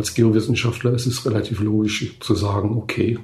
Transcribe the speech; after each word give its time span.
als 0.00 0.14
Geowissenschaftler 0.14 0.94
ist 0.94 1.04
es 1.04 1.26
relativ 1.26 1.60
logisch 1.60 2.18
zu 2.20 2.34
sagen, 2.34 2.74
okay, 2.78 3.18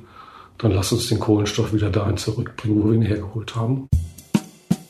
dann 0.58 0.72
lass 0.72 0.92
uns 0.92 1.08
den 1.08 1.18
Kohlenstoff 1.18 1.72
wieder 1.72 1.88
dahin 1.88 2.18
zurückbringen, 2.18 2.82
wo 2.82 2.88
wir 2.88 2.96
ihn 2.96 3.00
hergeholt 3.00 3.56
haben. 3.56 3.88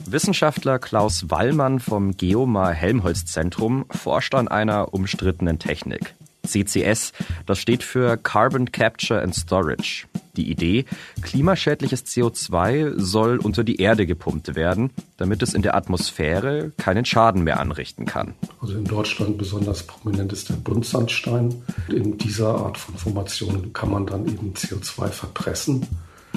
Wissenschaftler 0.04 0.80
Klaus 0.80 1.30
Wallmann 1.30 1.78
vom 1.78 2.16
Geomar 2.16 2.72
Helmholtz 2.72 3.26
Zentrum 3.26 3.84
forscht 3.90 4.34
an 4.34 4.48
einer 4.48 4.94
umstrittenen 4.94 5.60
Technik. 5.60 6.16
CCS, 6.46 7.12
das 7.46 7.58
steht 7.58 7.82
für 7.82 8.16
Carbon 8.16 8.72
Capture 8.72 9.20
and 9.20 9.34
Storage. 9.34 10.06
Die 10.36 10.50
Idee, 10.50 10.84
klimaschädliches 11.22 12.04
CO2 12.04 12.94
soll 12.98 13.38
unter 13.38 13.64
die 13.64 13.76
Erde 13.76 14.06
gepumpt 14.06 14.54
werden, 14.54 14.90
damit 15.16 15.42
es 15.42 15.54
in 15.54 15.62
der 15.62 15.74
Atmosphäre 15.74 16.72
keinen 16.76 17.04
Schaden 17.04 17.42
mehr 17.42 17.58
anrichten 17.58 18.04
kann. 18.04 18.34
Also 18.60 18.74
in 18.74 18.84
Deutschland 18.84 19.38
besonders 19.38 19.82
prominent 19.84 20.32
ist 20.32 20.50
der 20.50 20.54
Buntsandstein. 20.54 21.62
In 21.88 22.18
dieser 22.18 22.54
Art 22.54 22.76
von 22.76 22.96
Formation 22.96 23.72
kann 23.72 23.90
man 23.90 24.06
dann 24.06 24.26
eben 24.26 24.52
CO2 24.52 25.08
verpressen 25.08 25.86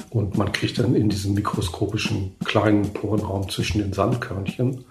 und 0.08 0.38
man 0.38 0.50
kriegt 0.52 0.78
dann 0.78 0.94
in 0.94 1.10
diesem 1.10 1.34
mikroskopischen 1.34 2.32
kleinen 2.44 2.92
Porenraum 2.92 3.48
zwischen 3.50 3.80
den 3.80 3.92
Sandkörnchen 3.92 4.84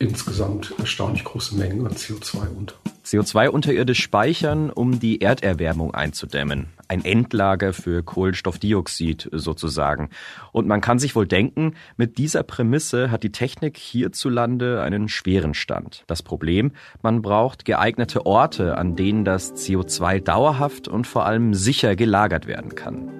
insgesamt 0.00 0.74
erstaunlich 0.78 1.24
große 1.24 1.54
Mengen 1.54 1.86
an 1.86 1.92
CO2 1.92 2.48
unter. 2.56 2.74
CO2 3.04 3.48
unterirdisch 3.48 4.00
speichern, 4.00 4.70
um 4.70 4.98
die 4.98 5.20
Erderwärmung 5.20 5.94
einzudämmen. 5.94 6.68
Ein 6.88 7.04
Endlager 7.04 7.72
für 7.72 8.02
Kohlenstoffdioxid 8.02 9.28
sozusagen. 9.32 10.08
Und 10.52 10.66
man 10.66 10.80
kann 10.80 10.98
sich 10.98 11.14
wohl 11.14 11.26
denken, 11.26 11.74
mit 11.96 12.18
dieser 12.18 12.42
Prämisse 12.42 13.10
hat 13.10 13.22
die 13.22 13.32
Technik 13.32 13.76
hierzulande 13.76 14.82
einen 14.82 15.08
schweren 15.08 15.54
Stand. 15.54 16.04
Das 16.06 16.22
Problem, 16.22 16.72
man 17.02 17.20
braucht 17.20 17.64
geeignete 17.64 18.26
Orte, 18.26 18.78
an 18.78 18.96
denen 18.96 19.24
das 19.24 19.54
CO2 19.54 20.20
dauerhaft 20.20 20.88
und 20.88 21.06
vor 21.06 21.26
allem 21.26 21.52
sicher 21.52 21.94
gelagert 21.96 22.46
werden 22.46 22.74
kann. 22.74 23.10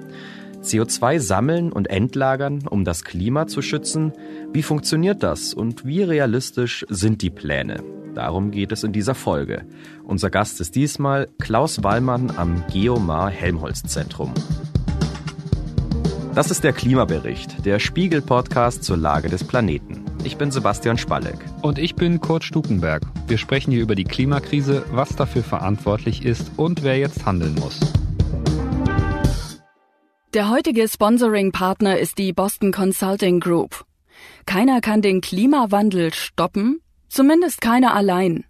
CO2 0.62 1.18
sammeln 1.20 1.72
und 1.72 1.88
entlagern, 1.88 2.66
um 2.68 2.84
das 2.84 3.04
Klima 3.04 3.46
zu 3.46 3.62
schützen? 3.62 4.12
Wie 4.52 4.62
funktioniert 4.62 5.22
das 5.22 5.54
und 5.54 5.84
wie 5.84 6.02
realistisch 6.02 6.84
sind 6.88 7.22
die 7.22 7.30
Pläne? 7.30 7.82
Darum 8.14 8.50
geht 8.50 8.72
es 8.72 8.84
in 8.84 8.92
dieser 8.92 9.14
Folge. 9.14 9.64
Unser 10.04 10.30
Gast 10.30 10.60
ist 10.60 10.74
diesmal 10.74 11.28
Klaus 11.38 11.82
Wallmann 11.82 12.32
am 12.36 12.64
Geomar 12.72 13.30
Helmholtz 13.30 13.82
Zentrum. 13.84 14.34
Das 16.34 16.50
ist 16.50 16.62
der 16.62 16.72
Klimabericht, 16.72 17.64
der 17.64 17.78
Spiegel-Podcast 17.78 18.84
zur 18.84 18.96
Lage 18.96 19.28
des 19.28 19.44
Planeten. 19.44 20.04
Ich 20.22 20.36
bin 20.36 20.50
Sebastian 20.50 20.98
Spalleck. 20.98 21.38
Und 21.62 21.78
ich 21.78 21.94
bin 21.94 22.20
Kurt 22.20 22.44
Stukenberg. 22.44 23.02
Wir 23.26 23.38
sprechen 23.38 23.72
hier 23.72 23.82
über 23.82 23.94
die 23.94 24.04
Klimakrise, 24.04 24.84
was 24.92 25.16
dafür 25.16 25.42
verantwortlich 25.42 26.24
ist 26.24 26.52
und 26.56 26.82
wer 26.82 26.98
jetzt 26.98 27.24
handeln 27.24 27.54
muss. 27.54 27.80
Der 30.32 30.48
heutige 30.48 30.86
Sponsoring-Partner 30.86 31.98
ist 31.98 32.18
die 32.18 32.32
Boston 32.32 32.70
Consulting 32.70 33.40
Group. 33.40 33.84
Keiner 34.46 34.80
kann 34.80 35.02
den 35.02 35.20
Klimawandel 35.20 36.14
stoppen, 36.14 36.80
Zumindest 37.10 37.60
keiner 37.60 37.94
allein. 37.94 38.44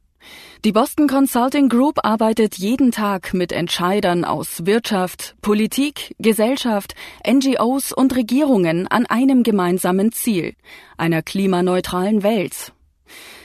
Die 0.66 0.72
Boston 0.72 1.08
Consulting 1.08 1.70
Group 1.70 2.04
arbeitet 2.04 2.58
jeden 2.58 2.92
Tag 2.92 3.32
mit 3.32 3.52
Entscheidern 3.52 4.26
aus 4.26 4.66
Wirtschaft, 4.66 5.34
Politik, 5.40 6.14
Gesellschaft, 6.18 6.94
NGOs 7.26 7.92
und 7.92 8.14
Regierungen 8.14 8.86
an 8.86 9.06
einem 9.06 9.42
gemeinsamen 9.42 10.12
Ziel, 10.12 10.52
einer 10.98 11.22
klimaneutralen 11.22 12.22
Welt. 12.22 12.74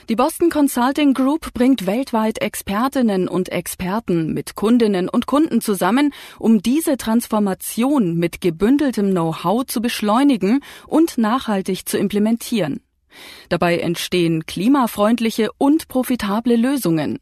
Die 0.08 0.16
Boston 0.16 0.50
Consulting 0.50 1.14
Group 1.14 1.52
bringt 1.52 1.86
weltweit 1.86 2.40
Expertinnen 2.40 3.28
und 3.28 3.50
Experten 3.50 4.32
mit 4.32 4.54
Kundinnen 4.54 5.08
und 5.08 5.26
Kunden 5.26 5.60
zusammen, 5.60 6.12
um 6.38 6.62
diese 6.62 6.96
Transformation 6.96 8.16
mit 8.16 8.40
gebündeltem 8.40 9.10
Know-how 9.10 9.66
zu 9.66 9.80
beschleunigen 9.80 10.60
und 10.86 11.18
nachhaltig 11.18 11.88
zu 11.88 11.98
implementieren. 11.98 12.80
Dabei 13.48 13.78
entstehen 13.78 14.46
klimafreundliche 14.46 15.50
und 15.58 15.88
profitable 15.88 16.56
Lösungen. 16.56 17.18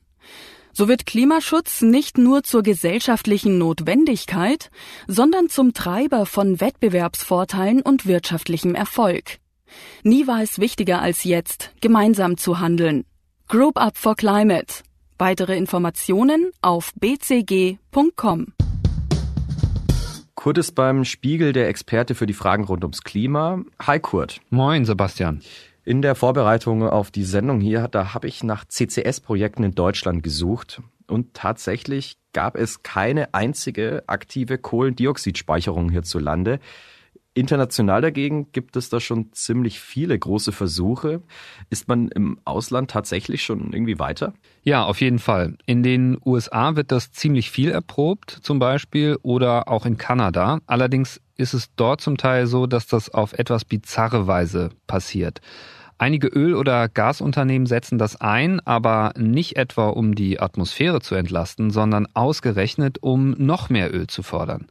So 0.72 0.88
wird 0.88 1.06
Klimaschutz 1.06 1.82
nicht 1.82 2.18
nur 2.18 2.42
zur 2.42 2.64
gesellschaftlichen 2.64 3.58
Notwendigkeit, 3.58 4.70
sondern 5.06 5.48
zum 5.48 5.72
Treiber 5.72 6.26
von 6.26 6.60
Wettbewerbsvorteilen 6.60 7.80
und 7.80 8.06
wirtschaftlichem 8.06 8.74
Erfolg. 8.74 9.38
Nie 10.02 10.26
war 10.26 10.42
es 10.42 10.58
wichtiger 10.58 11.00
als 11.00 11.24
jetzt, 11.24 11.72
gemeinsam 11.80 12.36
zu 12.36 12.60
handeln. 12.60 13.04
Group 13.48 13.78
Up 13.78 13.96
for 13.96 14.16
Climate. 14.16 14.82
Weitere 15.18 15.56
Informationen 15.56 16.50
auf 16.60 16.92
bcg.com. 16.94 18.52
Kurt 20.34 20.58
ist 20.58 20.72
beim 20.72 21.04
Spiegel 21.04 21.52
der 21.52 21.68
Experte 21.68 22.14
für 22.14 22.26
die 22.26 22.34
Fragen 22.34 22.64
rund 22.64 22.84
ums 22.84 23.02
Klima. 23.02 23.62
Hi 23.80 23.98
Kurt. 23.98 24.40
Moin 24.50 24.84
Sebastian. 24.84 25.40
In 25.84 26.02
der 26.02 26.14
Vorbereitung 26.14 26.82
auf 26.82 27.10
die 27.10 27.24
Sendung 27.24 27.60
hier, 27.60 27.88
da 27.88 28.14
habe 28.14 28.26
ich 28.26 28.42
nach 28.42 28.64
CCS-Projekten 28.64 29.64
in 29.64 29.74
Deutschland 29.74 30.22
gesucht 30.22 30.82
und 31.06 31.34
tatsächlich 31.34 32.16
gab 32.32 32.56
es 32.56 32.82
keine 32.82 33.32
einzige 33.34 34.02
aktive 34.06 34.58
Kohlendioxidspeicherung 34.58 35.90
hierzulande. 35.90 36.58
International 37.34 38.00
dagegen 38.00 38.52
gibt 38.52 38.76
es 38.76 38.88
da 38.88 39.00
schon 39.00 39.32
ziemlich 39.32 39.80
viele 39.80 40.16
große 40.16 40.52
Versuche. 40.52 41.20
Ist 41.68 41.88
man 41.88 42.08
im 42.08 42.38
Ausland 42.44 42.90
tatsächlich 42.90 43.42
schon 43.42 43.72
irgendwie 43.72 43.98
weiter? 43.98 44.34
Ja, 44.62 44.84
auf 44.84 45.00
jeden 45.00 45.18
Fall. 45.18 45.56
In 45.66 45.82
den 45.82 46.16
USA 46.24 46.76
wird 46.76 46.92
das 46.92 47.10
ziemlich 47.10 47.50
viel 47.50 47.70
erprobt, 47.70 48.30
zum 48.30 48.60
Beispiel, 48.60 49.18
oder 49.22 49.68
auch 49.68 49.84
in 49.84 49.98
Kanada. 49.98 50.60
Allerdings 50.66 51.20
ist 51.36 51.54
es 51.54 51.74
dort 51.74 52.00
zum 52.00 52.16
Teil 52.16 52.46
so, 52.46 52.66
dass 52.66 52.86
das 52.86 53.12
auf 53.12 53.32
etwas 53.32 53.64
bizarre 53.64 54.28
Weise 54.28 54.70
passiert. 54.86 55.40
Einige 55.98 56.28
Öl- 56.28 56.54
oder 56.54 56.88
Gasunternehmen 56.88 57.66
setzen 57.66 57.98
das 57.98 58.20
ein, 58.20 58.60
aber 58.60 59.12
nicht 59.16 59.56
etwa 59.56 59.88
um 59.88 60.14
die 60.14 60.40
Atmosphäre 60.40 61.00
zu 61.00 61.14
entlasten, 61.14 61.70
sondern 61.70 62.06
ausgerechnet 62.14 62.98
um 63.00 63.30
noch 63.30 63.70
mehr 63.70 63.94
Öl 63.94 64.06
zu 64.06 64.22
fördern. 64.22 64.66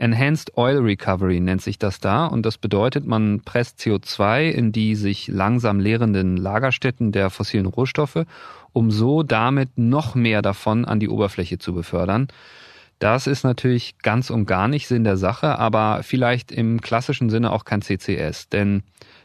Enhanced 0.00 0.56
Oil 0.56 0.78
Recovery 0.78 1.40
nennt 1.40 1.60
sich 1.60 1.78
das 1.78 2.00
da 2.00 2.24
und 2.24 2.46
das 2.46 2.56
bedeutet, 2.56 3.06
man 3.06 3.42
presst 3.44 3.80
CO2 3.80 4.48
in 4.48 4.72
die 4.72 4.94
sich 4.94 5.28
langsam 5.28 5.78
leerenden 5.78 6.38
Lagerstätten 6.38 7.12
der 7.12 7.28
fossilen 7.28 7.66
Rohstoffe, 7.66 8.24
um 8.72 8.90
so 8.90 9.22
damit 9.22 9.76
noch 9.76 10.14
mehr 10.14 10.40
davon 10.40 10.86
an 10.86 11.00
die 11.00 11.10
Oberfläche 11.10 11.58
zu 11.58 11.74
befördern. 11.74 12.28
Das 12.98 13.26
ist 13.26 13.44
natürlich 13.44 13.98
ganz 13.98 14.30
und 14.30 14.46
gar 14.46 14.68
nicht 14.68 14.88
Sinn 14.88 15.04
der 15.04 15.18
Sache, 15.18 15.58
aber 15.58 16.02
vielleicht 16.02 16.50
im 16.50 16.80
klassischen 16.80 17.28
Sinne 17.28 17.52
auch 17.52 17.66
kein 17.66 17.82
CCS, 17.82 18.48
denn 18.48 18.82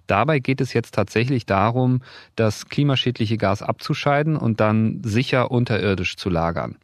dabei 0.08 0.40
geht 0.40 0.60
es 0.60 0.74
jetzt 0.74 0.94
tatsächlich 0.94 1.46
darum, 1.46 2.02
das 2.36 2.68
klimaschädliche 2.68 3.38
Gas 3.38 3.62
abzuscheiden 3.62 4.36
und 4.36 4.60
dann 4.60 5.02
sicher 5.06 5.52
unterirdisch 5.52 6.18
zu 6.18 6.30
lagern. 6.30 6.76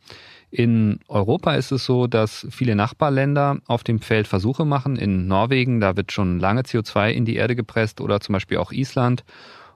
In 0.52 1.00
Europa 1.08 1.56
ist 1.56 1.72
es 1.72 1.86
so, 1.86 2.08
dass 2.08 2.46
viele 2.52 2.76
Nachbarländer 2.76 3.60
auf 3.68 3.86
dem 3.86 4.00
Feld 4.00 4.28
Versuche 4.28 4.66
machen. 4.66 4.98
In 4.98 5.28
Norwegen, 5.28 5.80
da 5.80 5.96
wird 5.96 6.12
schon 6.12 6.40
lange 6.40 6.64
CO2 6.64 7.12
in 7.12 7.24
die 7.24 7.38
Erde 7.38 7.56
gepresst 7.56 8.02
oder 8.02 8.20
zum 8.20 8.34
Beispiel 8.34 8.58
auch 8.58 8.74
Island. 8.74 9.24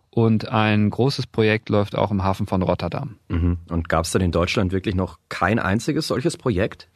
Und 0.10 0.50
ein 0.50 0.90
großes 0.90 1.28
Projekt 1.28 1.70
läuft 1.70 1.98
auch 1.98 2.12
im 2.12 2.24
Hafen 2.24 2.46
von 2.46 2.62
Rotterdam. 2.62 3.18
Mhm. 3.30 3.58
Und 3.70 3.88
gab 3.88 4.04
es 4.04 4.12
dann 4.12 4.22
in 4.22 4.32
Deutschland 4.32 4.74
wirklich 4.74 4.96
noch 4.96 5.18
kein 5.30 5.60
einziges 5.60 6.08
solches 6.08 6.36
Projekt? 6.36 6.90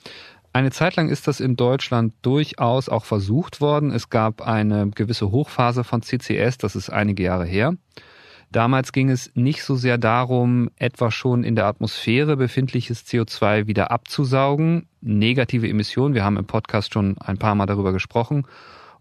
Eine 0.52 0.72
Zeit 0.72 0.96
lang 0.96 1.10
ist 1.10 1.28
das 1.28 1.40
in 1.40 1.56
Deutschland 1.56 2.14
durchaus 2.22 2.90
auch 2.90 3.06
versucht 3.06 3.62
worden. 3.62 3.92
Es 3.92 4.10
gab 4.10 4.42
eine 4.42 4.90
gewisse 4.90 5.32
Hochphase 5.32 5.84
von 5.84 6.02
CCS, 6.02 6.58
das 6.58 6.76
ist 6.76 6.90
einige 6.90 7.24
Jahre 7.24 7.46
her. 7.46 7.76
Damals 8.52 8.94
ging 8.94 9.12
es 9.12 9.32
nicht 9.36 9.64
so 9.64 9.76
sehr 9.76 10.00
darum, 10.00 10.72
etwa 10.78 11.12
schon 11.12 11.44
in 11.44 11.56
der 11.56 11.68
Atmosphäre 11.68 12.36
befindliches 12.36 13.06
CO2 13.06 13.68
wieder 13.68 13.92
abzusaugen, 13.92 14.88
negative 15.02 15.70
Emissionen, 15.70 16.16
wir 16.16 16.24
haben 16.24 16.38
im 16.38 16.46
Podcast 16.46 16.94
schon 16.94 17.18
ein 17.20 17.38
paar 17.38 17.54
Mal 17.54 17.68
darüber 17.68 17.94
gesprochen, 17.94 18.48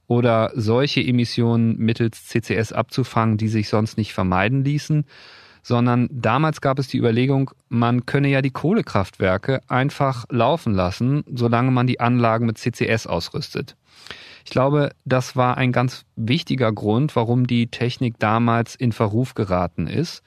oder 0.06 0.52
solche 0.54 1.00
Emissionen 1.00 1.78
mittels 1.78 2.26
CCS 2.26 2.72
abzufangen, 2.72 3.38
die 3.38 3.48
sich 3.48 3.70
sonst 3.70 3.96
nicht 3.96 4.12
vermeiden 4.12 4.64
ließen, 4.64 5.06
sondern 5.62 6.08
damals 6.10 6.60
gab 6.60 6.78
es 6.78 6.88
die 6.88 6.98
Überlegung, 6.98 7.50
man 7.68 8.06
könne 8.06 8.28
ja 8.28 8.42
die 8.42 8.50
Kohlekraftwerke 8.50 9.60
einfach 9.68 10.24
laufen 10.30 10.74
lassen, 10.74 11.24
solange 11.32 11.70
man 11.70 11.86
die 11.86 12.00
Anlagen 12.00 12.46
mit 12.46 12.58
CCS 12.58 13.06
ausrüstet. 13.06 13.76
Ich 14.48 14.50
glaube, 14.50 14.92
das 15.04 15.36
war 15.36 15.58
ein 15.58 15.72
ganz 15.72 16.06
wichtiger 16.16 16.72
Grund, 16.72 17.14
warum 17.16 17.46
die 17.46 17.66
Technik 17.66 18.18
damals 18.18 18.76
in 18.76 18.92
Verruf 18.92 19.34
geraten 19.34 19.86
ist. 19.86 20.22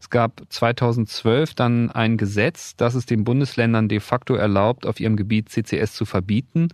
Es 0.00 0.10
gab 0.10 0.42
2012 0.48 1.54
dann 1.54 1.90
ein 1.90 2.16
Gesetz, 2.16 2.76
das 2.76 2.94
es 2.94 3.04
den 3.04 3.24
Bundesländern 3.24 3.88
de 3.88 3.98
facto 3.98 4.36
erlaubt, 4.36 4.86
auf 4.86 5.00
ihrem 5.00 5.16
Gebiet 5.16 5.48
CCS 5.48 5.92
zu 5.92 6.04
verbieten. 6.04 6.68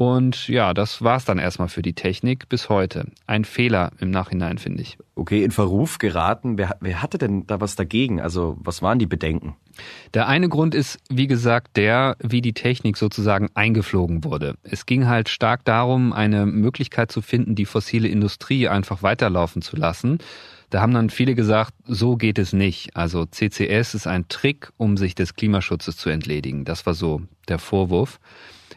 Und 0.00 0.48
ja, 0.48 0.72
das 0.72 1.02
war's 1.02 1.26
dann 1.26 1.38
erstmal 1.38 1.68
für 1.68 1.82
die 1.82 1.92
Technik 1.92 2.48
bis 2.48 2.70
heute. 2.70 3.08
Ein 3.26 3.44
Fehler 3.44 3.90
im 3.98 4.10
Nachhinein, 4.10 4.56
finde 4.56 4.80
ich. 4.80 4.96
Okay, 5.14 5.44
in 5.44 5.50
Verruf 5.50 5.98
geraten. 5.98 6.56
Wer, 6.56 6.78
wer 6.80 7.02
hatte 7.02 7.18
denn 7.18 7.46
da 7.46 7.60
was 7.60 7.76
dagegen? 7.76 8.18
Also 8.18 8.56
was 8.60 8.80
waren 8.80 8.98
die 8.98 9.04
Bedenken? 9.04 9.56
Der 10.14 10.26
eine 10.26 10.48
Grund 10.48 10.74
ist, 10.74 11.00
wie 11.10 11.26
gesagt, 11.26 11.76
der, 11.76 12.16
wie 12.18 12.40
die 12.40 12.54
Technik 12.54 12.96
sozusagen 12.96 13.50
eingeflogen 13.52 14.24
wurde. 14.24 14.54
Es 14.62 14.86
ging 14.86 15.06
halt 15.06 15.28
stark 15.28 15.66
darum, 15.66 16.14
eine 16.14 16.46
Möglichkeit 16.46 17.12
zu 17.12 17.20
finden, 17.20 17.54
die 17.54 17.66
fossile 17.66 18.08
Industrie 18.08 18.68
einfach 18.68 19.02
weiterlaufen 19.02 19.60
zu 19.60 19.76
lassen. 19.76 20.16
Da 20.70 20.80
haben 20.80 20.94
dann 20.94 21.10
viele 21.10 21.34
gesagt, 21.34 21.74
so 21.84 22.16
geht 22.16 22.38
es 22.38 22.54
nicht. 22.54 22.96
Also 22.96 23.26
CCS 23.26 23.92
ist 23.92 24.06
ein 24.06 24.28
Trick, 24.28 24.70
um 24.78 24.96
sich 24.96 25.14
des 25.14 25.34
Klimaschutzes 25.34 25.98
zu 25.98 26.08
entledigen. 26.08 26.64
Das 26.64 26.86
war 26.86 26.94
so 26.94 27.20
der 27.48 27.58
Vorwurf. 27.58 28.18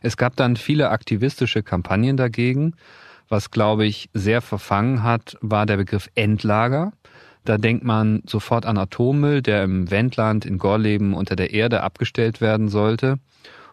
Es 0.04 0.18
gab 0.18 0.36
dann 0.36 0.58
viele 0.58 0.90
aktivistische 0.90 1.64
Kampagnen 1.64 2.18
dagegen. 2.18 2.76
Was, 3.30 3.50
glaube 3.52 3.86
ich, 3.86 4.10
sehr 4.14 4.42
verfangen 4.42 5.02
hat, 5.02 5.38
war 5.42 5.66
der 5.66 5.78
Begriff 5.78 6.10
Endlager. 6.14 6.92
Da 7.46 7.58
denkt 7.58 7.84
man 7.84 8.22
sofort 8.28 8.66
an 8.66 8.78
Atommüll, 8.78 9.42
der 9.42 9.64
im 9.64 9.90
Wendland 9.90 10.46
in 10.46 10.58
Gorleben 10.58 11.14
unter 11.14 11.36
der 11.36 11.54
Erde 11.54 11.82
abgestellt 11.82 12.42
werden 12.42 12.68
sollte. 12.68 13.18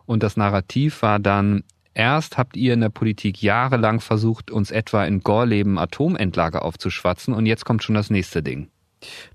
Und 0.07 0.23
das 0.23 0.37
Narrativ 0.37 1.03
war 1.03 1.19
dann, 1.19 1.65
erst 1.95 2.39
habt 2.39 2.57
ihr 2.57 2.75
in 2.75 2.81
der 2.81 2.89
Politik 2.91 3.43
jahrelang 3.43 4.01
versucht, 4.01 4.53
uns 4.53 4.71
etwa 4.71 5.05
in 5.05 5.21
Gorleben 5.21 5.79
Atomendlager 5.79 6.65
aufzuschwatzen 6.65 7.35
und 7.35 7.47
jetzt 7.47 7.65
kommt 7.65 7.83
schon 7.83 7.97
das 7.97 8.11
nächste 8.11 8.43
Ding. 8.43 8.69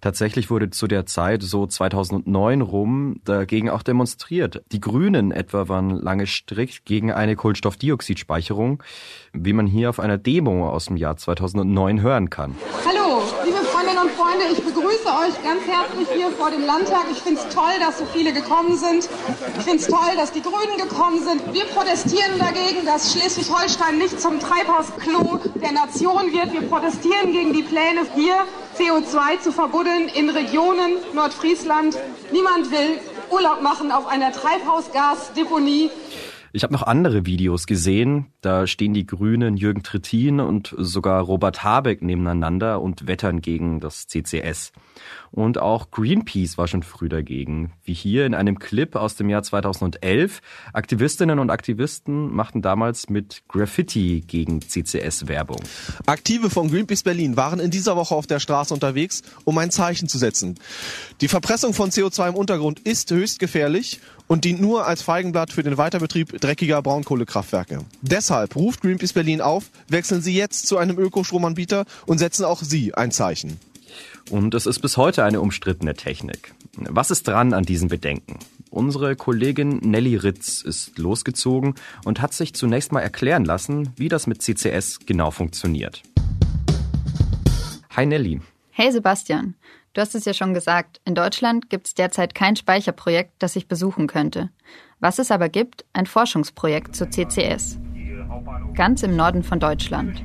Tatsächlich 0.01 0.49
wurde 0.49 0.69
zu 0.69 0.87
der 0.87 1.05
Zeit, 1.05 1.41
so 1.43 1.65
2009 1.65 2.61
rum, 2.61 3.21
dagegen 3.23 3.69
auch 3.69 3.83
demonstriert. 3.83 4.63
Die 4.71 4.81
Grünen 4.81 5.31
etwa 5.31 5.67
waren 5.67 5.89
lange 5.89 6.27
strikt 6.27 6.85
gegen 6.85 7.11
eine 7.11 7.35
Kohlenstoffdioxidspeicherung, 7.35 8.83
wie 9.33 9.53
man 9.53 9.67
hier 9.67 9.89
auf 9.89 9.99
einer 9.99 10.17
Demo 10.17 10.69
aus 10.69 10.85
dem 10.85 10.97
Jahr 10.97 11.17
2009 11.17 12.01
hören 12.01 12.29
kann. 12.29 12.55
Hallo, 12.85 13.04
und 14.05 14.11
Freunde, 14.11 14.45
ich 14.51 14.63
begrüße 14.63 15.07
euch 15.07 15.43
ganz 15.43 15.63
herzlich 15.65 16.07
hier 16.13 16.29
vor 16.29 16.51
dem 16.51 16.63
Landtag. 16.63 17.05
Ich 17.11 17.23
finde 17.23 17.41
es 17.41 17.53
toll, 17.53 17.73
dass 17.79 17.97
so 17.97 18.05
viele 18.05 18.33
gekommen 18.33 18.77
sind. 18.77 19.09
Ich 19.57 19.63
finde 19.63 19.77
es 19.79 19.87
toll, 19.87 20.15
dass 20.15 20.31
die 20.31 20.43
Grünen 20.43 20.77
gekommen 20.77 21.23
sind. 21.23 21.41
Wir 21.53 21.65
protestieren 21.65 22.37
dagegen, 22.37 22.85
dass 22.85 23.13
Schleswig-Holstein 23.13 23.97
nicht 23.97 24.21
zum 24.21 24.39
Treibhausklo 24.39 25.39
der 25.55 25.71
Nation 25.71 26.31
wird. 26.31 26.53
Wir 26.53 26.61
protestieren 26.61 27.31
gegen 27.31 27.53
die 27.53 27.63
Pläne 27.63 28.01
hier 28.13 28.35
CO2 28.77 29.41
zu 29.41 29.51
verbuddeln 29.51 30.07
in 30.09 30.29
Regionen 30.29 30.97
Nordfriesland. 31.13 31.97
Niemand 32.31 32.69
will 32.69 32.99
Urlaub 33.31 33.61
machen 33.61 33.91
auf 33.91 34.05
einer 34.05 34.31
Treibhausgasdeponie. 34.31 35.89
Ich 36.55 36.63
habe 36.63 36.71
noch 36.71 36.83
andere 36.83 37.25
Videos 37.25 37.67
gesehen. 37.67 38.27
Da 38.39 38.65
stehen 38.65 38.93
die 38.93 39.05
Grünen 39.05 39.57
Jürgen 39.57 39.83
Trittin 39.83 40.39
und 40.39 40.73
sogar 40.77 41.21
Robert 41.21 41.65
Habeck 41.65 42.01
nebeneinander 42.01 42.81
und 42.81 43.07
wettern 43.07 43.41
gegen 43.41 43.81
das 43.81 44.07
CCS. 44.07 44.71
Und 45.31 45.57
auch 45.57 45.91
Greenpeace 45.91 46.57
war 46.57 46.67
schon 46.67 46.83
früh 46.83 47.09
dagegen. 47.09 47.73
Wie 47.83 47.93
hier 47.93 48.25
in 48.25 48.33
einem 48.33 48.59
Clip 48.59 48.95
aus 48.95 49.15
dem 49.15 49.29
Jahr 49.29 49.43
2011. 49.43 50.41
Aktivistinnen 50.73 51.39
und 51.39 51.49
Aktivisten 51.49 52.33
machten 52.33 52.61
damals 52.61 53.09
mit 53.09 53.43
Graffiti 53.47 54.23
gegen 54.25 54.61
CCS 54.61 55.27
Werbung. 55.27 55.59
Aktive 56.05 56.49
von 56.49 56.69
Greenpeace 56.69 57.03
Berlin 57.03 57.37
waren 57.37 57.59
in 57.59 57.71
dieser 57.71 57.95
Woche 57.95 58.15
auf 58.15 58.27
der 58.27 58.39
Straße 58.39 58.73
unterwegs, 58.73 59.23
um 59.43 59.57
ein 59.57 59.71
Zeichen 59.71 60.07
zu 60.07 60.17
setzen. 60.17 60.55
Die 61.21 61.27
Verpressung 61.27 61.73
von 61.73 61.89
CO2 61.89 62.29
im 62.29 62.35
Untergrund 62.35 62.79
ist 62.79 63.11
höchst 63.11 63.39
gefährlich 63.39 63.99
und 64.27 64.45
dient 64.45 64.61
nur 64.61 64.87
als 64.87 65.01
Feigenblatt 65.01 65.51
für 65.51 65.63
den 65.63 65.77
Weiterbetrieb 65.77 66.39
dreckiger 66.39 66.81
Braunkohlekraftwerke. 66.81 67.79
Deshalb 68.01 68.55
ruft 68.55 68.81
Greenpeace 68.81 69.13
Berlin 69.13 69.41
auf, 69.41 69.69
wechseln 69.87 70.21
Sie 70.21 70.35
jetzt 70.35 70.67
zu 70.67 70.77
einem 70.77 70.97
Ökostromanbieter 70.97 71.85
und 72.05 72.17
setzen 72.17 72.45
auch 72.45 72.61
Sie 72.61 72.93
ein 72.93 73.11
Zeichen. 73.11 73.59
Und 74.29 74.53
es 74.53 74.65
ist 74.65 74.79
bis 74.79 74.97
heute 74.97 75.23
eine 75.23 75.41
umstrittene 75.41 75.93
Technik. 75.93 76.53
Was 76.77 77.11
ist 77.11 77.27
dran 77.27 77.53
an 77.53 77.63
diesen 77.63 77.89
Bedenken? 77.89 78.39
Unsere 78.69 79.15
Kollegin 79.15 79.77
Nelly 79.77 80.15
Ritz 80.17 80.61
ist 80.61 80.97
losgezogen 80.97 81.75
und 82.03 82.21
hat 82.21 82.33
sich 82.33 82.53
zunächst 82.53 82.91
mal 82.91 83.01
erklären 83.01 83.45
lassen, 83.45 83.93
wie 83.95 84.09
das 84.09 84.27
mit 84.27 84.41
CCS 84.41 84.99
genau 85.05 85.31
funktioniert. 85.31 86.03
Hi 87.95 88.05
Nelly. 88.05 88.41
Hey 88.71 88.91
Sebastian. 88.91 89.55
Du 89.93 90.01
hast 90.01 90.13
es 90.13 90.25
ja 90.25 90.33
schon 90.33 90.53
gesagt, 90.53 90.99
in 91.05 91.15
Deutschland 91.15 91.69
gibt 91.69 91.87
es 91.87 91.93
derzeit 91.93 92.35
kein 92.35 92.57
Speicherprojekt, 92.57 93.31
das 93.39 93.55
ich 93.55 93.69
besuchen 93.69 94.07
könnte. 94.07 94.49
Was 94.99 95.19
es 95.19 95.31
aber 95.31 95.47
gibt, 95.47 95.85
ein 95.93 96.05
Forschungsprojekt 96.05 96.93
zu 96.97 97.09
CCS. 97.09 97.79
Ganz 98.75 99.03
im 99.03 99.15
Norden 99.15 99.43
von 99.43 99.61
Deutschland. 99.61 100.21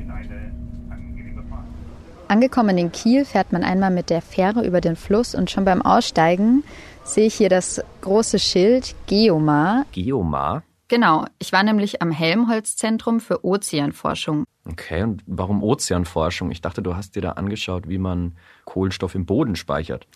Angekommen 2.31 2.79
in 2.79 2.93
Kiel 2.93 3.25
fährt 3.25 3.50
man 3.50 3.65
einmal 3.65 3.91
mit 3.91 4.09
der 4.09 4.23
Fähre 4.23 4.65
über 4.65 4.81
den 4.81 4.94
Fluss 4.94 5.35
und 5.35 5.50
schon 5.50 5.65
beim 5.65 5.82
Aussteigen 5.82 6.62
sehe 7.03 7.27
ich 7.27 7.35
hier 7.35 7.49
das 7.49 7.82
große 8.03 8.38
Schild 8.38 8.94
Geomar. 9.09 9.85
Geomar? 9.91 10.62
Genau, 10.87 11.25
ich 11.41 11.50
war 11.50 11.65
nämlich 11.65 12.03
am 12.03 12.12
Helmholtz-Zentrum 12.12 13.19
für 13.19 13.44
Ozeanforschung. 13.44 14.44
Okay, 14.65 15.03
und 15.03 15.25
warum 15.27 15.65
Ozeanforschung? 15.65 16.53
Ich 16.53 16.61
dachte, 16.61 16.82
du 16.82 16.94
hast 16.94 17.17
dir 17.17 17.23
da 17.23 17.32
angeschaut, 17.32 17.88
wie 17.88 17.99
man 17.99 18.37
Kohlenstoff 18.65 19.17
im 19.17 19.26
Boden 19.26 19.56
speichert. 19.56 20.06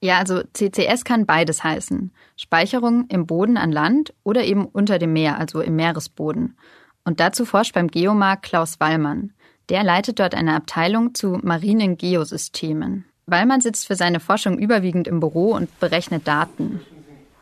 Ja, 0.00 0.18
also 0.18 0.42
CCS 0.52 1.02
kann 1.02 1.26
beides 1.26 1.64
heißen. 1.64 2.12
Speicherung 2.36 3.06
im 3.08 3.26
Boden 3.26 3.56
an 3.56 3.72
Land 3.72 4.14
oder 4.22 4.44
eben 4.44 4.64
unter 4.66 5.00
dem 5.00 5.12
Meer, 5.12 5.40
also 5.40 5.60
im 5.60 5.74
Meeresboden. 5.74 6.56
Und 7.02 7.18
dazu 7.18 7.44
forscht 7.44 7.74
beim 7.74 7.88
Geomar 7.88 8.36
Klaus 8.36 8.78
Wallmann. 8.78 9.32
Der 9.68 9.82
leitet 9.82 10.20
dort 10.20 10.34
eine 10.34 10.54
Abteilung 10.54 11.14
zu 11.14 11.38
marinen 11.42 11.96
Geosystemen. 11.96 13.04
Wallmann 13.26 13.60
sitzt 13.60 13.86
für 13.86 13.96
seine 13.96 14.20
Forschung 14.20 14.58
überwiegend 14.58 15.08
im 15.08 15.20
Büro 15.20 15.52
und 15.52 15.80
berechnet 15.80 16.28
Daten. 16.28 16.80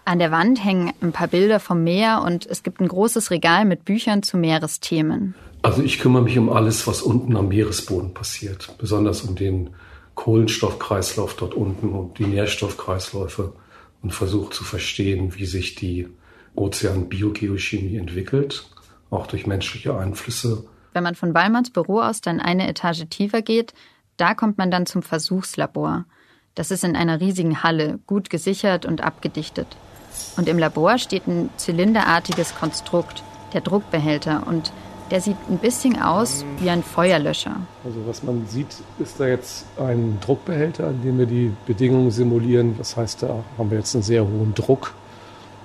An 0.04 0.18
der 0.18 0.30
Wand 0.30 0.64
hängen 0.64 0.92
ein 1.00 1.12
paar 1.12 1.28
Bilder 1.28 1.60
vom 1.60 1.84
Meer 1.84 2.22
und 2.24 2.46
es 2.46 2.62
gibt 2.62 2.80
ein 2.80 2.88
großes 2.88 3.30
Regal 3.30 3.64
mit 3.64 3.84
Büchern 3.84 4.22
zu 4.22 4.36
Meeresthemen. 4.36 5.34
Also 5.62 5.82
ich 5.82 6.00
kümmere 6.00 6.22
mich 6.22 6.38
um 6.38 6.50
alles, 6.50 6.86
was 6.86 7.02
unten 7.02 7.36
am 7.36 7.48
Meeresboden 7.48 8.12
passiert, 8.14 8.74
besonders 8.78 9.22
um 9.22 9.36
den 9.36 9.70
Kohlenstoffkreislauf 10.14 11.36
dort 11.36 11.54
unten 11.54 11.90
und 11.90 12.18
die 12.18 12.26
Nährstoffkreisläufe 12.26 13.52
und 14.02 14.12
versuche 14.12 14.50
zu 14.50 14.64
verstehen, 14.64 15.34
wie 15.36 15.46
sich 15.46 15.76
die 15.76 16.08
Ozeanbiogeochemie 16.54 17.96
entwickelt, 17.96 18.68
auch 19.10 19.26
durch 19.28 19.46
menschliche 19.46 19.96
Einflüsse 19.96 20.64
wenn 20.92 21.02
man 21.02 21.14
von 21.14 21.34
Wallmanns 21.34 21.70
Büro 21.70 22.00
aus 22.00 22.20
dann 22.20 22.40
eine 22.40 22.68
Etage 22.68 23.04
tiefer 23.08 23.42
geht, 23.42 23.74
da 24.16 24.34
kommt 24.34 24.58
man 24.58 24.70
dann 24.70 24.86
zum 24.86 25.02
Versuchslabor. 25.02 26.04
Das 26.54 26.70
ist 26.70 26.84
in 26.84 26.96
einer 26.96 27.20
riesigen 27.20 27.62
Halle, 27.62 27.98
gut 28.06 28.30
gesichert 28.30 28.84
und 28.84 29.00
abgedichtet. 29.00 29.66
Und 30.36 30.48
im 30.48 30.58
Labor 30.58 30.98
steht 30.98 31.26
ein 31.26 31.50
zylinderartiges 31.56 32.54
Konstrukt, 32.54 33.22
der 33.54 33.62
Druckbehälter, 33.62 34.46
und 34.46 34.72
der 35.10 35.20
sieht 35.20 35.36
ein 35.50 35.58
bisschen 35.58 36.00
aus 36.00 36.44
wie 36.58 36.70
ein 36.70 36.82
Feuerlöscher. 36.82 37.56
Also 37.84 38.06
was 38.06 38.22
man 38.22 38.46
sieht, 38.46 38.74
ist 38.98 39.20
da 39.20 39.26
jetzt 39.26 39.66
ein 39.78 40.18
Druckbehälter, 40.24 40.88
in 40.88 41.02
dem 41.02 41.18
wir 41.18 41.26
die 41.26 41.52
Bedingungen 41.66 42.10
simulieren. 42.10 42.76
Das 42.78 42.96
heißt, 42.96 43.22
da 43.22 43.44
haben 43.58 43.70
wir 43.70 43.78
jetzt 43.78 43.94
einen 43.94 44.02
sehr 44.02 44.22
hohen 44.22 44.54
Druck, 44.54 44.94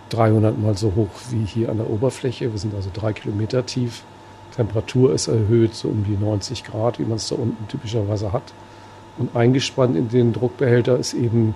300 0.09 0.57
mal 0.57 0.77
so 0.77 0.93
hoch 0.95 1.09
wie 1.29 1.45
hier 1.45 1.69
an 1.69 1.77
der 1.77 1.89
Oberfläche. 1.89 2.51
Wir 2.51 2.59
sind 2.59 2.75
also 2.75 2.89
drei 2.93 3.13
Kilometer 3.13 3.65
tief. 3.65 4.03
Temperatur 4.57 5.13
ist 5.13 5.27
erhöht, 5.27 5.75
so 5.75 5.87
um 5.87 6.03
die 6.03 6.17
90 6.17 6.63
Grad, 6.63 6.99
wie 6.99 7.03
man 7.03 7.17
es 7.17 7.29
da 7.29 7.35
unten 7.35 7.67
typischerweise 7.67 8.33
hat. 8.33 8.53
Und 9.17 9.35
eingespannt 9.35 9.95
in 9.95 10.09
den 10.09 10.33
Druckbehälter 10.33 10.97
ist 10.97 11.13
eben 11.13 11.55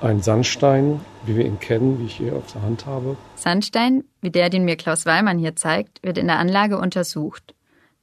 ein 0.00 0.20
Sandstein, 0.20 1.00
wie 1.24 1.36
wir 1.36 1.46
ihn 1.46 1.58
kennen, 1.58 1.98
wie 1.98 2.04
ich 2.04 2.16
hier 2.16 2.36
auf 2.36 2.52
der 2.52 2.62
Hand 2.62 2.84
habe. 2.84 3.16
Sandstein, 3.34 4.04
wie 4.20 4.30
der, 4.30 4.50
den 4.50 4.64
mir 4.64 4.76
Klaus 4.76 5.06
Weimann 5.06 5.38
hier 5.38 5.56
zeigt, 5.56 6.02
wird 6.02 6.18
in 6.18 6.26
der 6.26 6.38
Anlage 6.38 6.78
untersucht. 6.78 7.54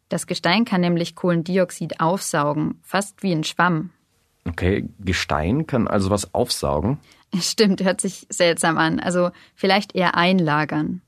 Das 0.10 0.28
Gestein 0.28 0.66
kann 0.66 0.82
nämlich 0.82 1.16
Kohlendioxid 1.16 2.00
aufsaugen, 2.00 2.80
fast 2.82 3.22
wie 3.24 3.32
ein 3.32 3.44
Schwamm. 3.44 3.92
Okay, 4.48 4.90
Gestein 5.00 5.68
kann 5.68 5.88
also 5.88 6.10
was 6.10 6.34
aufsaugen? 6.34 6.98
Stimmt, 7.40 7.84
hört 7.84 8.02
sich 8.02 8.26
seltsam 8.30 8.78
an. 8.78 9.00
Also 9.00 9.30
vielleicht 9.54 9.96
eher 9.96 10.16
einlagern. 10.16 11.02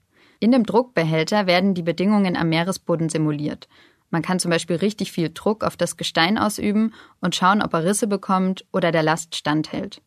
In 0.44 0.52
dem 0.52 0.66
Druckbehälter 0.66 1.48
werden 1.48 1.74
die 1.74 1.84
Bedingungen 1.84 2.36
am 2.36 2.50
Meeresboden 2.50 3.08
simuliert. 3.08 3.70
Man 4.10 4.22
kann 4.22 4.40
zum 4.40 4.52
Beispiel 4.52 4.76
richtig 4.76 5.14
viel 5.14 5.32
Druck 5.34 5.64
auf 5.64 5.78
das 5.78 5.96
Gestein 5.96 6.38
ausüben 6.38 6.94
und 7.22 7.34
schauen, 7.34 7.62
ob 7.62 7.74
er 7.74 7.86
Risse 7.86 8.08
bekommt 8.08 8.66
oder 8.74 8.92
der 8.92 9.04
Last 9.04 9.38
standhält. 9.38 10.02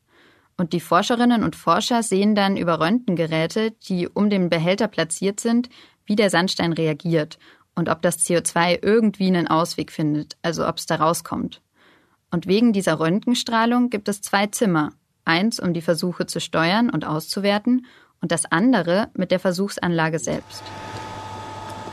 Und 0.58 0.74
die 0.74 0.80
Forscherinnen 0.80 1.42
und 1.42 1.56
Forscher 1.56 2.02
sehen 2.02 2.34
dann 2.34 2.58
über 2.58 2.80
Röntgengeräte, 2.80 3.70
die 3.88 4.08
um 4.08 4.28
den 4.28 4.50
Behälter 4.50 4.88
platziert 4.88 5.40
sind, 5.40 5.70
wie 6.04 6.16
der 6.16 6.28
Sandstein 6.28 6.74
reagiert 6.74 7.38
und 7.74 7.88
ob 7.88 8.02
das 8.02 8.18
CO2 8.18 8.80
irgendwie 8.82 9.28
einen 9.28 9.48
Ausweg 9.48 9.90
findet, 9.90 10.36
also 10.42 10.68
ob 10.68 10.76
es 10.76 10.84
da 10.84 10.96
rauskommt. 10.96 11.62
Und 12.30 12.46
wegen 12.46 12.74
dieser 12.74 13.00
Röntgenstrahlung 13.00 13.88
gibt 13.88 14.06
es 14.10 14.20
zwei 14.20 14.48
Zimmer. 14.48 14.92
Eins, 15.24 15.58
um 15.58 15.72
die 15.72 15.80
Versuche 15.80 16.26
zu 16.26 16.40
steuern 16.40 16.90
und 16.90 17.06
auszuwerten 17.06 17.86
und 18.26 18.32
das 18.32 18.50
andere 18.50 19.06
mit 19.14 19.30
der 19.30 19.38
Versuchsanlage 19.38 20.18
selbst. 20.18 20.64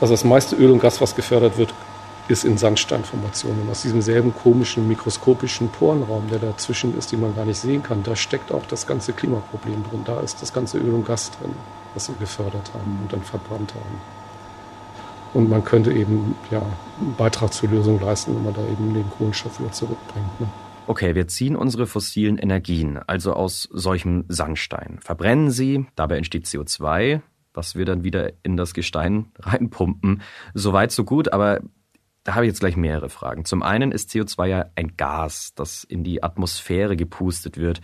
Also 0.00 0.14
das 0.14 0.24
meiste 0.24 0.56
Öl 0.56 0.72
und 0.72 0.80
Gas, 0.80 1.00
was 1.00 1.14
gefördert 1.14 1.58
wird, 1.58 1.72
ist 2.26 2.44
in 2.44 2.58
Sandsteinformationen. 2.58 3.70
Aus 3.70 3.82
diesem 3.82 4.02
selben 4.02 4.34
komischen 4.34 4.88
mikroskopischen 4.88 5.68
Porenraum, 5.68 6.28
der 6.28 6.40
dazwischen 6.40 6.98
ist, 6.98 7.12
den 7.12 7.20
man 7.20 7.36
gar 7.36 7.44
nicht 7.44 7.58
sehen 7.60 7.84
kann, 7.84 8.02
da 8.02 8.16
steckt 8.16 8.50
auch 8.50 8.66
das 8.66 8.84
ganze 8.84 9.12
Klimaproblem 9.12 9.84
drin. 9.88 10.02
Da 10.04 10.18
ist 10.18 10.42
das 10.42 10.52
ganze 10.52 10.78
Öl 10.78 10.92
und 10.92 11.06
Gas 11.06 11.30
drin, 11.38 11.54
was 11.94 12.08
wir 12.08 12.16
gefördert 12.16 12.72
haben 12.74 12.98
und 13.02 13.12
dann 13.12 13.22
verbrannt 13.22 13.72
haben. 13.72 14.00
Und 15.34 15.48
man 15.48 15.64
könnte 15.64 15.92
eben 15.92 16.34
ja, 16.50 16.62
einen 17.00 17.14
Beitrag 17.16 17.52
zur 17.52 17.68
Lösung 17.68 18.00
leisten, 18.00 18.34
wenn 18.34 18.42
man 18.42 18.54
da 18.54 18.62
eben 18.62 18.92
den 18.92 19.08
Kohlenstoff 19.08 19.60
wieder 19.60 19.70
zurückbringt. 19.70 20.40
Ne? 20.40 20.48
Okay, 20.86 21.14
wir 21.14 21.26
ziehen 21.28 21.56
unsere 21.56 21.86
fossilen 21.86 22.36
Energien, 22.36 22.98
also 22.98 23.32
aus 23.32 23.68
solchem 23.72 24.24
Sandstein, 24.28 24.98
verbrennen 25.00 25.50
sie, 25.50 25.86
dabei 25.96 26.18
entsteht 26.18 26.44
CO2, 26.44 27.22
was 27.54 27.74
wir 27.74 27.86
dann 27.86 28.04
wieder 28.04 28.32
in 28.42 28.56
das 28.56 28.74
Gestein 28.74 29.26
reinpumpen. 29.38 30.22
Soweit, 30.52 30.92
so 30.92 31.04
gut, 31.04 31.32
aber 31.32 31.60
da 32.24 32.34
habe 32.34 32.44
ich 32.44 32.50
jetzt 32.50 32.60
gleich 32.60 32.76
mehrere 32.76 33.08
Fragen. 33.08 33.44
Zum 33.44 33.62
einen 33.62 33.92
ist 33.92 34.10
CO2 34.10 34.46
ja 34.46 34.66
ein 34.76 34.96
Gas, 34.96 35.52
das 35.54 35.84
in 35.84 36.04
die 36.04 36.22
Atmosphäre 36.22 36.96
gepustet 36.96 37.56
wird, 37.56 37.80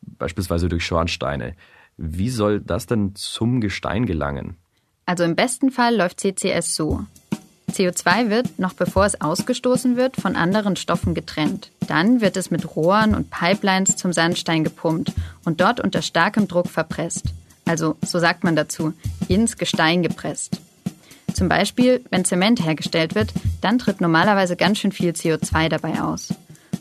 beispielsweise 0.00 0.68
durch 0.68 0.84
Schornsteine. 0.84 1.54
Wie 1.96 2.30
soll 2.30 2.60
das 2.60 2.86
denn 2.86 3.14
zum 3.14 3.60
Gestein 3.60 4.06
gelangen? 4.06 4.56
Also 5.04 5.24
im 5.24 5.36
besten 5.36 5.70
Fall 5.70 5.96
läuft 5.96 6.20
CCS 6.20 6.74
so. 6.74 7.04
CO2 7.68 8.30
wird, 8.30 8.58
noch 8.58 8.74
bevor 8.74 9.04
es 9.04 9.20
ausgestoßen 9.20 9.96
wird, 9.96 10.16
von 10.16 10.36
anderen 10.36 10.76
Stoffen 10.76 11.14
getrennt. 11.14 11.70
Dann 11.86 12.20
wird 12.20 12.36
es 12.36 12.50
mit 12.50 12.76
Rohren 12.76 13.14
und 13.14 13.30
Pipelines 13.30 13.96
zum 13.96 14.12
Sandstein 14.12 14.64
gepumpt 14.64 15.12
und 15.44 15.60
dort 15.60 15.80
unter 15.80 16.02
starkem 16.02 16.48
Druck 16.48 16.68
verpresst. 16.68 17.26
Also, 17.64 17.96
so 18.04 18.18
sagt 18.18 18.44
man 18.44 18.56
dazu, 18.56 18.94
ins 19.28 19.58
Gestein 19.58 20.02
gepresst. 20.02 20.60
Zum 21.34 21.48
Beispiel, 21.48 22.04
wenn 22.10 22.24
Zement 22.24 22.64
hergestellt 22.64 23.14
wird, 23.14 23.32
dann 23.60 23.78
tritt 23.78 24.00
normalerweise 24.00 24.56
ganz 24.56 24.78
schön 24.78 24.92
viel 24.92 25.10
CO2 25.10 25.68
dabei 25.68 26.00
aus. 26.00 26.34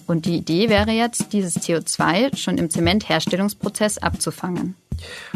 Und 0.08 0.25
die 0.25 0.38
Idee 0.38 0.70
wäre 0.70 0.91
jetzt, 0.91 1.34
dieses 1.34 1.58
CO2 1.58 2.36
schon 2.38 2.58
im 2.58 2.70
Zementherstellungsprozess 2.70 3.98
abzufangen. 3.98 4.75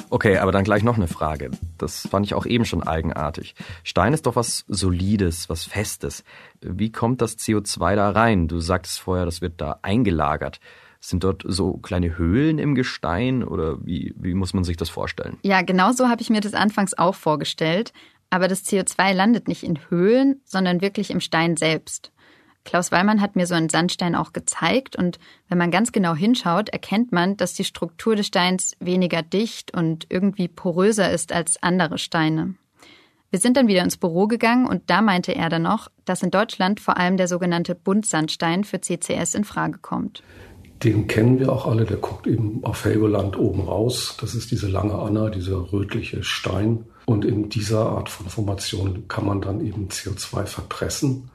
Okay, 0.10 0.38
aber 0.38 0.52
dann 0.52 0.64
gleich 0.64 0.84
noch 0.84 0.98
eine 0.98 1.08
Frage. 1.08 1.52
Das 1.78 2.08
fand 2.08 2.26
ich 2.26 2.34
auch 2.34 2.46
eben 2.46 2.66
schon 2.66 2.84
eigenartig. 2.84 3.56
Stein 3.84 4.14
ist 4.14 4.26
doch 4.26 4.36
was 4.36 4.66
Solides, 4.68 5.50
was 5.50 5.64
Festes. 5.64 6.24
Wie 6.62 6.92
kommt 6.92 7.22
das 7.22 7.38
CO2 7.38 7.96
da 7.96 8.10
rein? 8.12 8.48
Du 8.48 8.60
sagtest 8.60 9.00
vorher, 9.00 9.26
das 9.26 9.42
wird 9.42 9.62
da 9.62 9.80
eingelagert. 9.82 10.60
Sind 11.00 11.24
dort 11.24 11.44
so 11.48 11.78
kleine 11.78 12.18
Höhlen 12.18 12.60
im 12.60 12.76
Gestein 12.76 13.44
oder 13.44 13.78
wie, 13.84 14.14
wie 14.18 14.36
muss 14.36 14.54
man 14.54 14.64
sich 14.64 14.78
das 14.78 14.90
vorstellen? 14.90 15.38
Ja, 15.42 15.64
genau 15.64 15.92
so 15.92 16.10
habe 16.10 16.22
ich 16.22 16.30
mir 16.30 16.42
das 16.42 16.54
anfangs 16.54 16.96
auch 16.98 17.16
vorgestellt. 17.16 17.92
Aber 18.30 18.48
das 18.48 18.64
CO2 18.66 19.14
landet 19.14 19.48
nicht 19.48 19.64
in 19.64 19.78
Höhlen, 19.90 20.42
sondern 20.46 20.82
wirklich 20.82 21.12
im 21.12 21.20
Stein 21.20 21.58
selbst. 21.58 22.12
Klaus 22.64 22.92
Wallmann 22.92 23.22
hat 23.22 23.36
mir 23.36 23.48
so 23.48 23.56
einen 23.56 23.70
Sandstein 23.70 24.16
auch 24.16 24.34
gezeigt 24.34 24.96
und 24.96 25.20
wenn 25.50 25.58
man 25.58 25.72
ganz 25.72 25.92
genau 25.92 26.14
hinschaut, 26.14 26.70
erkennt 26.70 27.12
man, 27.12 27.36
dass 27.38 27.54
die 27.54 27.64
Struktur 27.64 28.16
des 28.16 28.28
Steins 28.28 28.76
weniger 28.80 29.24
dicht 29.24 29.74
und 29.76 30.06
irgendwie 30.10 30.48
poröser 30.48 31.12
ist 31.12 31.34
als 31.34 31.62
andere 31.64 31.98
Steine. 31.98 32.56
Wir 33.32 33.40
sind 33.40 33.56
dann 33.56 33.68
wieder 33.68 33.82
ins 33.82 33.98
Büro 33.98 34.28
gegangen 34.28 34.68
und 34.68 34.90
da 34.90 35.02
meinte 35.02 35.34
er 35.34 35.50
dann 35.50 35.64
noch, 35.64 35.88
dass 36.04 36.22
in 36.22 36.32
Deutschland 36.32 36.82
vor 36.82 36.98
allem 36.98 37.16
der 37.16 37.30
sogenannte 37.30 37.76
Buntsandstein 37.76 38.66
für 38.66 38.82
CCS 38.82 39.36
in 39.36 39.46
Frage 39.46 39.80
kommt. 39.80 40.22
Den 40.84 41.08
kennen 41.08 41.40
wir 41.40 41.52
auch 41.52 41.68
alle, 41.68 41.86
der 41.86 41.98
guckt 41.98 42.28
eben 42.28 42.64
auf 42.64 42.84
Helgoland 42.84 43.38
oben 43.38 43.62
raus. 43.62 44.18
Das 44.20 44.36
ist 44.36 44.52
diese 44.52 44.68
lange 44.68 44.96
Anna, 44.96 45.30
dieser 45.30 45.72
rötliche 45.72 46.24
Stein. 46.24 46.86
Und 47.06 47.24
in 47.24 47.50
dieser 47.50 47.86
Art 47.86 48.10
von 48.10 48.28
Formation 48.28 49.08
kann 49.08 49.26
man 49.26 49.42
dann 49.42 49.66
eben 49.66 49.88
CO2 49.90 50.46
verpressen, 50.46 51.30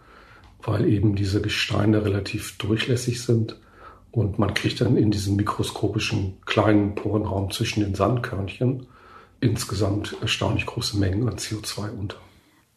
weil 0.66 0.86
eben 0.86 1.14
diese 1.14 1.40
Gesteine 1.40 2.04
relativ 2.04 2.58
durchlässig 2.58 3.22
sind. 3.22 3.56
Und 4.10 4.38
man 4.38 4.54
kriegt 4.54 4.80
dann 4.80 4.96
in 4.96 5.10
diesem 5.10 5.36
mikroskopischen 5.36 6.38
kleinen 6.44 6.94
Porenraum 6.94 7.50
zwischen 7.50 7.80
den 7.80 7.94
Sandkörnchen 7.94 8.86
insgesamt 9.40 10.16
erstaunlich 10.20 10.66
große 10.66 10.98
Mengen 10.98 11.28
an 11.28 11.36
CO2 11.36 11.90
unter. 11.90 12.16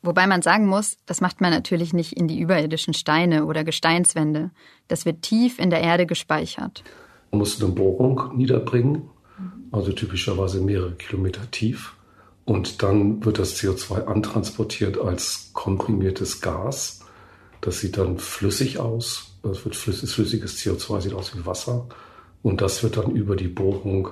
Wobei 0.01 0.27
man 0.27 0.41
sagen 0.41 0.67
muss, 0.67 0.97
das 1.05 1.19
macht 1.19 1.41
man 1.41 1.51
natürlich 1.51 1.93
nicht 1.93 2.13
in 2.13 2.27
die 2.27 2.39
überirdischen 2.39 2.93
Steine 2.93 3.45
oder 3.45 3.63
Gesteinswände. 3.63 4.51
Das 4.87 5.05
wird 5.05 5.21
tief 5.23 5.59
in 5.59 5.69
der 5.69 5.81
Erde 5.81 6.05
gespeichert. 6.05 6.83
Man 7.31 7.39
muss 7.39 7.61
eine 7.61 7.71
Bohrung 7.71 8.35
niederbringen, 8.35 9.09
also 9.71 9.91
typischerweise 9.91 10.61
mehrere 10.61 10.93
Kilometer 10.93 11.49
tief. 11.51 11.95
Und 12.45 12.81
dann 12.81 13.23
wird 13.25 13.39
das 13.39 13.57
CO2 13.57 14.05
antransportiert 14.05 14.97
als 14.97 15.51
komprimiertes 15.53 16.41
Gas. 16.41 16.98
Das 17.61 17.79
sieht 17.79 17.97
dann 17.97 18.17
flüssig 18.17 18.79
aus. 18.79 19.37
Das 19.43 19.63
wird 19.65 19.75
flüssiges 19.75 20.57
CO2, 20.57 21.01
sieht 21.01 21.13
aus 21.13 21.35
wie 21.35 21.45
Wasser. 21.45 21.87
Und 22.41 22.61
das 22.61 22.83
wird 22.83 22.97
dann 22.97 23.11
über 23.11 23.35
die 23.35 23.47
Bohrung 23.47 24.09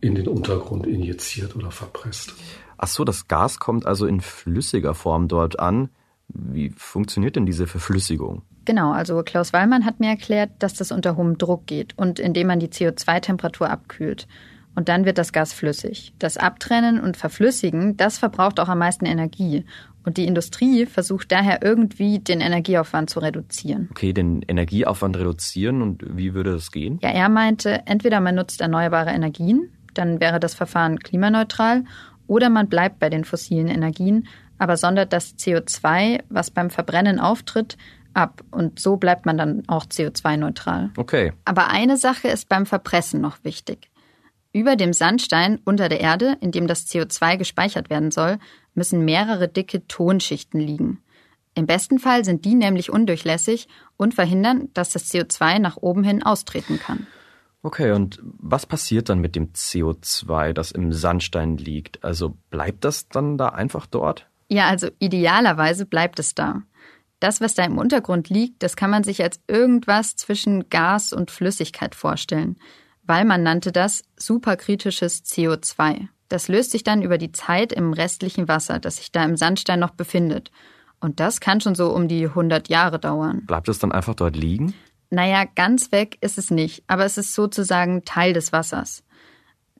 in 0.00 0.14
den 0.14 0.28
Untergrund 0.28 0.86
injiziert 0.86 1.56
oder 1.56 1.70
verpresst. 1.70 2.34
Ach 2.76 2.88
so, 2.88 3.04
das 3.04 3.28
Gas 3.28 3.58
kommt 3.58 3.86
also 3.86 4.06
in 4.06 4.20
flüssiger 4.20 4.94
Form 4.94 5.28
dort 5.28 5.58
an. 5.58 5.88
Wie 6.28 6.70
funktioniert 6.76 7.36
denn 7.36 7.46
diese 7.46 7.66
Verflüssigung? 7.66 8.42
Genau, 8.64 8.92
also 8.92 9.22
Klaus 9.22 9.52
Wallmann 9.52 9.84
hat 9.84 10.00
mir 10.00 10.08
erklärt, 10.08 10.50
dass 10.58 10.74
das 10.74 10.90
unter 10.90 11.16
hohem 11.16 11.38
Druck 11.38 11.66
geht 11.66 11.96
und 11.98 12.18
indem 12.18 12.46
man 12.46 12.60
die 12.60 12.68
CO2-Temperatur 12.68 13.68
abkühlt 13.68 14.26
und 14.74 14.88
dann 14.88 15.04
wird 15.04 15.18
das 15.18 15.32
Gas 15.32 15.52
flüssig. 15.52 16.12
Das 16.18 16.36
Abtrennen 16.36 17.00
und 17.00 17.16
Verflüssigen, 17.16 17.96
das 17.96 18.18
verbraucht 18.18 18.58
auch 18.60 18.68
am 18.68 18.78
meisten 18.78 19.06
Energie. 19.06 19.64
Und 20.04 20.18
die 20.18 20.26
Industrie 20.26 20.86
versucht 20.86 21.32
daher 21.32 21.62
irgendwie 21.62 22.18
den 22.18 22.40
Energieaufwand 22.40 23.10
zu 23.10 23.20
reduzieren. 23.20 23.88
Okay, 23.90 24.12
den 24.12 24.42
Energieaufwand 24.42 25.16
reduzieren 25.16 25.80
und 25.82 26.02
wie 26.06 26.34
würde 26.34 26.52
das 26.52 26.70
gehen? 26.70 26.98
Ja, 27.02 27.10
er 27.10 27.28
meinte, 27.28 27.86
entweder 27.86 28.20
man 28.20 28.34
nutzt 28.34 28.60
erneuerbare 28.60 29.10
Energien, 29.10 29.70
dann 29.94 30.20
wäre 30.20 30.40
das 30.40 30.54
Verfahren 30.54 30.98
klimaneutral, 30.98 31.84
oder 32.26 32.50
man 32.50 32.68
bleibt 32.68 32.98
bei 32.98 33.10
den 33.10 33.24
fossilen 33.24 33.68
Energien, 33.68 34.26
aber 34.58 34.76
sondert 34.76 35.12
das 35.12 35.36
CO2, 35.36 36.22
was 36.28 36.50
beim 36.50 36.70
Verbrennen 36.70 37.20
auftritt, 37.20 37.76
ab. 38.14 38.42
Und 38.50 38.78
so 38.78 38.96
bleibt 38.96 39.26
man 39.26 39.36
dann 39.36 39.62
auch 39.66 39.84
CO2-neutral. 39.86 40.90
Okay. 40.96 41.32
Aber 41.44 41.68
eine 41.68 41.96
Sache 41.96 42.28
ist 42.28 42.48
beim 42.48 42.66
Verpressen 42.66 43.20
noch 43.20 43.38
wichtig. 43.42 43.90
Über 44.52 44.76
dem 44.76 44.92
Sandstein 44.92 45.58
unter 45.64 45.88
der 45.88 46.00
Erde, 46.00 46.36
in 46.40 46.52
dem 46.52 46.68
das 46.68 46.86
CO2 46.86 47.36
gespeichert 47.36 47.90
werden 47.90 48.12
soll, 48.12 48.38
müssen 48.74 49.04
mehrere 49.04 49.48
dicke 49.48 49.86
Tonschichten 49.86 50.60
liegen. 50.60 51.00
Im 51.54 51.66
besten 51.66 51.98
Fall 51.98 52.24
sind 52.24 52.44
die 52.44 52.54
nämlich 52.54 52.90
undurchlässig 52.90 53.68
und 53.96 54.14
verhindern, 54.14 54.68
dass 54.74 54.90
das 54.90 55.12
CO2 55.12 55.60
nach 55.60 55.76
oben 55.76 56.02
hin 56.02 56.22
austreten 56.22 56.78
kann. 56.78 57.06
Okay, 57.62 57.92
und 57.92 58.20
was 58.22 58.66
passiert 58.66 59.08
dann 59.08 59.20
mit 59.20 59.36
dem 59.36 59.52
CO2, 59.52 60.52
das 60.52 60.70
im 60.70 60.92
Sandstein 60.92 61.56
liegt? 61.56 62.04
Also 62.04 62.36
bleibt 62.50 62.84
das 62.84 63.08
dann 63.08 63.38
da 63.38 63.48
einfach 63.50 63.86
dort? 63.86 64.26
Ja, 64.48 64.68
also 64.68 64.88
idealerweise 64.98 65.86
bleibt 65.86 66.18
es 66.18 66.34
da. 66.34 66.62
Das, 67.20 67.40
was 67.40 67.54
da 67.54 67.64
im 67.64 67.78
Untergrund 67.78 68.28
liegt, 68.28 68.62
das 68.62 68.76
kann 68.76 68.90
man 68.90 69.02
sich 69.02 69.22
als 69.22 69.40
irgendwas 69.48 70.16
zwischen 70.16 70.68
Gas 70.68 71.14
und 71.14 71.30
Flüssigkeit 71.30 71.94
vorstellen. 71.94 72.56
Wallmann 73.04 73.42
nannte 73.42 73.72
das 73.72 74.02
superkritisches 74.16 75.24
CO2. 75.24 76.08
Das 76.34 76.48
löst 76.48 76.72
sich 76.72 76.82
dann 76.82 77.00
über 77.00 77.16
die 77.16 77.30
Zeit 77.30 77.72
im 77.72 77.92
restlichen 77.92 78.48
Wasser, 78.48 78.80
das 78.80 78.96
sich 78.96 79.12
da 79.12 79.22
im 79.22 79.36
Sandstein 79.36 79.78
noch 79.78 79.92
befindet. 79.92 80.50
Und 80.98 81.20
das 81.20 81.38
kann 81.38 81.60
schon 81.60 81.76
so 81.76 81.94
um 81.94 82.08
die 82.08 82.26
100 82.26 82.68
Jahre 82.68 82.98
dauern. 82.98 83.46
Bleibt 83.46 83.68
es 83.68 83.78
dann 83.78 83.92
einfach 83.92 84.16
dort 84.16 84.34
liegen? 84.34 84.74
Naja, 85.10 85.44
ganz 85.44 85.92
weg 85.92 86.18
ist 86.22 86.36
es 86.36 86.50
nicht, 86.50 86.82
aber 86.88 87.04
es 87.04 87.18
ist 87.18 87.36
sozusagen 87.36 88.04
Teil 88.04 88.32
des 88.32 88.50
Wassers. 88.52 89.04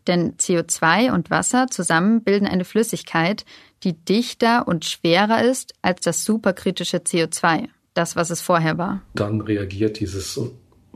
Denn 0.06 0.37
CO2 0.37 1.12
und 1.12 1.28
Wasser 1.28 1.66
zusammen 1.66 2.23
bilden 2.23 2.46
eine 2.46 2.64
Flüssigkeit, 2.64 3.44
die 3.82 3.94
dichter 3.94 4.68
und 4.68 4.84
schwerer 4.84 5.42
ist 5.42 5.75
als 5.82 6.02
das 6.02 6.25
superkritische 6.25 6.99
CO2, 6.99 7.66
das, 7.94 8.14
was 8.14 8.30
es 8.30 8.40
vorher 8.40 8.78
war. 8.78 9.02
Dann 9.16 9.40
reagiert 9.40 9.99
dieses 9.99 10.38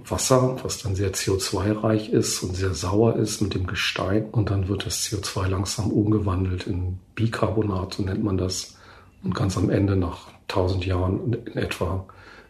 Wasser, 0.04 0.56
was 0.62 0.82
dann 0.82 0.94
sehr 0.94 1.12
CO2-reich 1.12 2.10
ist 2.10 2.42
und 2.42 2.54
sehr 2.54 2.74
sauer 2.74 3.16
ist 3.16 3.40
mit 3.40 3.54
dem 3.54 3.66
Gestein. 3.66 4.28
Und 4.30 4.50
dann 4.50 4.68
wird 4.68 4.86
das 4.86 5.04
CO2 5.04 5.48
langsam 5.48 5.90
umgewandelt 5.90 6.66
in 6.66 6.98
Bicarbonat, 7.14 7.94
so 7.94 8.02
nennt 8.02 8.24
man 8.24 8.38
das. 8.38 8.76
Und 9.22 9.34
ganz 9.34 9.56
am 9.56 9.70
Ende, 9.70 9.96
nach 9.96 10.28
1000 10.48 10.86
Jahren 10.86 11.32
in 11.32 11.56
etwa, 11.56 12.06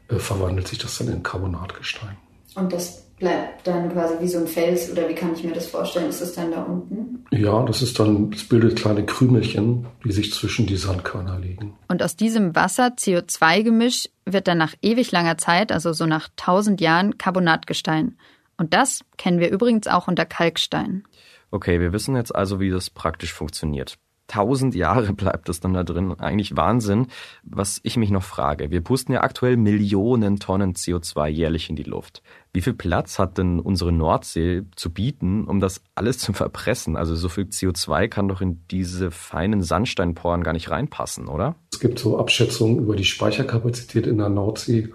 äh, 0.08 0.16
verwandelt 0.16 0.68
sich 0.68 0.78
das 0.78 0.98
dann 0.98 1.08
in 1.08 1.22
Carbonatgestein. 1.22 2.16
Und 2.54 2.72
das 2.72 3.07
bleibt 3.18 3.66
dann 3.66 3.92
quasi 3.92 4.14
wie 4.20 4.28
so 4.28 4.38
ein 4.38 4.46
Fels 4.46 4.90
oder 4.90 5.08
wie 5.08 5.14
kann 5.14 5.34
ich 5.34 5.44
mir 5.44 5.52
das 5.52 5.66
vorstellen? 5.66 6.08
Ist 6.08 6.22
das 6.22 6.34
dann 6.34 6.50
da 6.50 6.62
unten? 6.62 7.24
Ja, 7.30 7.62
das 7.64 7.82
ist 7.82 7.98
dann, 7.98 8.32
es 8.32 8.48
bildet 8.48 8.76
kleine 8.76 9.04
Krümelchen, 9.04 9.86
die 10.04 10.12
sich 10.12 10.32
zwischen 10.32 10.66
die 10.66 10.76
Sandkörner 10.76 11.38
legen. 11.38 11.76
Und 11.88 12.02
aus 12.02 12.16
diesem 12.16 12.54
Wasser-CO2-Gemisch 12.54 14.08
wird 14.24 14.48
dann 14.48 14.58
nach 14.58 14.74
ewig 14.82 15.10
langer 15.12 15.38
Zeit, 15.38 15.72
also 15.72 15.92
so 15.92 16.06
nach 16.06 16.28
1000 16.30 16.80
Jahren, 16.80 17.18
Carbonatgestein. 17.18 18.16
Und 18.56 18.74
das 18.74 19.04
kennen 19.16 19.40
wir 19.40 19.50
übrigens 19.50 19.86
auch 19.86 20.08
unter 20.08 20.26
Kalkstein. 20.26 21.04
Okay, 21.50 21.80
wir 21.80 21.92
wissen 21.92 22.16
jetzt 22.16 22.34
also, 22.34 22.60
wie 22.60 22.70
das 22.70 22.90
praktisch 22.90 23.32
funktioniert. 23.32 23.98
Tausend 24.28 24.74
Jahre 24.74 25.14
bleibt 25.14 25.48
es 25.48 25.60
dann 25.60 25.72
da 25.72 25.84
drin. 25.84 26.14
Eigentlich 26.20 26.54
Wahnsinn. 26.54 27.06
Was 27.44 27.80
ich 27.82 27.96
mich 27.96 28.10
noch 28.10 28.22
frage, 28.22 28.70
wir 28.70 28.82
pusten 28.82 29.14
ja 29.14 29.22
aktuell 29.22 29.56
Millionen 29.56 30.38
Tonnen 30.38 30.74
CO2 30.74 31.28
jährlich 31.28 31.70
in 31.70 31.76
die 31.76 31.82
Luft. 31.82 32.22
Wie 32.52 32.60
viel 32.60 32.74
Platz 32.74 33.18
hat 33.18 33.38
denn 33.38 33.58
unsere 33.58 33.90
Nordsee 33.90 34.64
zu 34.76 34.92
bieten, 34.92 35.44
um 35.44 35.60
das 35.60 35.80
alles 35.94 36.18
zu 36.18 36.34
verpressen? 36.34 36.96
Also 36.96 37.16
so 37.16 37.30
viel 37.30 37.44
CO2 37.44 38.08
kann 38.08 38.28
doch 38.28 38.42
in 38.42 38.60
diese 38.70 39.10
feinen 39.10 39.62
Sandsteinporen 39.62 40.42
gar 40.42 40.52
nicht 40.52 40.70
reinpassen, 40.70 41.26
oder? 41.26 41.54
Es 41.72 41.80
gibt 41.80 41.98
so 41.98 42.18
Abschätzungen 42.18 42.80
über 42.80 42.96
die 42.96 43.04
Speicherkapazität 43.04 44.06
in 44.06 44.18
der 44.18 44.28
Nordsee, 44.28 44.90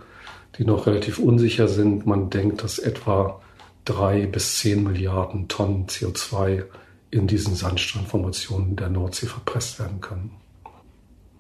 die 0.60 0.64
noch 0.64 0.86
relativ 0.86 1.18
unsicher 1.18 1.68
sind. 1.68 2.06
Man 2.06 2.30
denkt, 2.30 2.64
dass 2.64 2.78
etwa 2.78 3.42
drei 3.84 4.28
bis 4.28 4.60
zehn 4.60 4.84
Milliarden 4.84 5.48
Tonnen 5.48 5.88
CO2 5.88 6.66
in 7.14 7.28
diesen 7.28 7.56
Sandstrandformationen 7.56 8.76
der 8.76 8.90
Nordsee 8.90 9.28
verpresst 9.28 9.80
werden 9.80 10.02
können. 10.02 10.32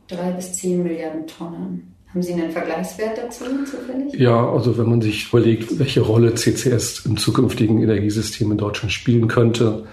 Drei 0.07 0.31
bis 0.31 0.53
zehn 0.53 0.83
Milliarden 0.83 1.25
Tonnen. 1.27 1.93
Haben 2.09 2.21
Sie 2.21 2.33
einen 2.33 2.51
Vergleichswert 2.51 3.17
dazu 3.17 3.45
zufällig? 3.65 4.13
Ja, 4.19 4.47
also 4.47 4.77
wenn 4.77 4.87
man 4.87 5.01
sich 5.01 5.29
überlegt, 5.29 5.79
welche 5.79 6.01
Rolle 6.01 6.35
CCS 6.35 7.05
im 7.07 7.17
zukünftigen 7.17 7.81
Energiesystem 7.81 8.51
in 8.51 8.57
Deutschland 8.59 8.91
spielen 8.91 9.27
könnte, 9.27 9.87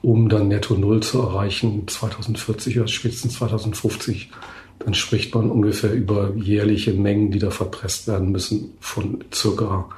um 0.00 0.28
dann 0.28 0.46
Netto 0.46 0.74
Null 0.74 1.02
zu 1.02 1.20
erreichen, 1.20 1.88
2040 1.88 2.78
oder 2.78 2.86
spätestens 2.86 3.34
2050, 3.34 4.30
dann 4.78 4.94
spricht 4.94 5.34
man 5.34 5.50
ungefähr 5.50 5.92
über 5.92 6.32
jährliche 6.36 6.92
Mengen, 6.92 7.32
die 7.32 7.40
da 7.40 7.50
verpresst 7.50 8.06
werden 8.06 8.30
müssen, 8.30 8.74
von 8.78 9.24
circa 9.34 9.88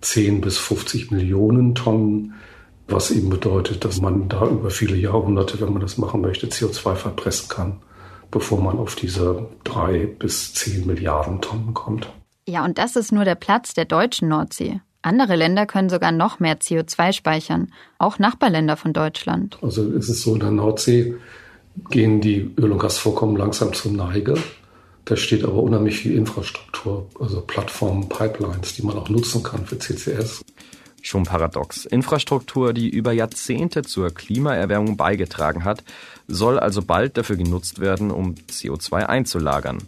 10 0.00 0.40
bis 0.40 0.56
50 0.56 1.10
Millionen 1.10 1.74
Tonnen, 1.74 2.32
was 2.92 3.10
eben 3.10 3.30
bedeutet, 3.30 3.84
dass 3.84 4.00
man 4.00 4.28
da 4.28 4.46
über 4.46 4.70
viele 4.70 4.96
Jahrhunderte, 4.96 5.60
wenn 5.60 5.72
man 5.72 5.82
das 5.82 5.98
machen 5.98 6.20
möchte, 6.20 6.46
CO2 6.46 6.94
verpressen 6.94 7.48
kann, 7.48 7.80
bevor 8.30 8.60
man 8.60 8.78
auf 8.78 8.94
diese 8.94 9.48
drei 9.64 10.06
bis 10.06 10.54
zehn 10.54 10.86
Milliarden 10.86 11.40
Tonnen 11.40 11.74
kommt. 11.74 12.08
Ja, 12.46 12.64
und 12.64 12.78
das 12.78 12.96
ist 12.96 13.12
nur 13.12 13.24
der 13.24 13.34
Platz 13.34 13.74
der 13.74 13.84
deutschen 13.84 14.28
Nordsee. 14.28 14.80
Andere 15.02 15.36
Länder 15.36 15.66
können 15.66 15.88
sogar 15.88 16.12
noch 16.12 16.40
mehr 16.40 16.58
CO2 16.58 17.12
speichern, 17.12 17.72
auch 17.98 18.18
Nachbarländer 18.18 18.76
von 18.76 18.92
Deutschland. 18.92 19.58
Also 19.62 19.90
es 19.92 20.08
ist 20.08 20.22
so, 20.22 20.34
in 20.34 20.40
der 20.40 20.50
Nordsee 20.50 21.14
gehen 21.88 22.20
die 22.20 22.52
Öl- 22.58 22.72
und 22.72 22.78
Gasvorkommen 22.78 23.36
langsam 23.36 23.72
zur 23.72 23.92
Neige. 23.92 24.34
Da 25.06 25.16
steht 25.16 25.44
aber 25.44 25.62
unheimlich 25.62 25.98
viel 25.98 26.14
Infrastruktur, 26.16 27.08
also 27.18 27.40
Plattformen, 27.40 28.08
Pipelines, 28.08 28.74
die 28.74 28.82
man 28.82 28.98
auch 28.98 29.08
nutzen 29.08 29.42
kann 29.42 29.64
für 29.64 29.78
CCS. 29.78 30.42
Schon 31.02 31.24
paradox. 31.24 31.86
Infrastruktur, 31.86 32.72
die 32.72 32.88
über 32.88 33.12
Jahrzehnte 33.12 33.82
zur 33.82 34.10
Klimaerwärmung 34.10 34.96
beigetragen 34.96 35.64
hat, 35.64 35.82
soll 36.28 36.58
also 36.58 36.82
bald 36.82 37.16
dafür 37.16 37.36
genutzt 37.36 37.80
werden, 37.80 38.10
um 38.10 38.34
CO2 38.50 39.06
einzulagern. 39.06 39.78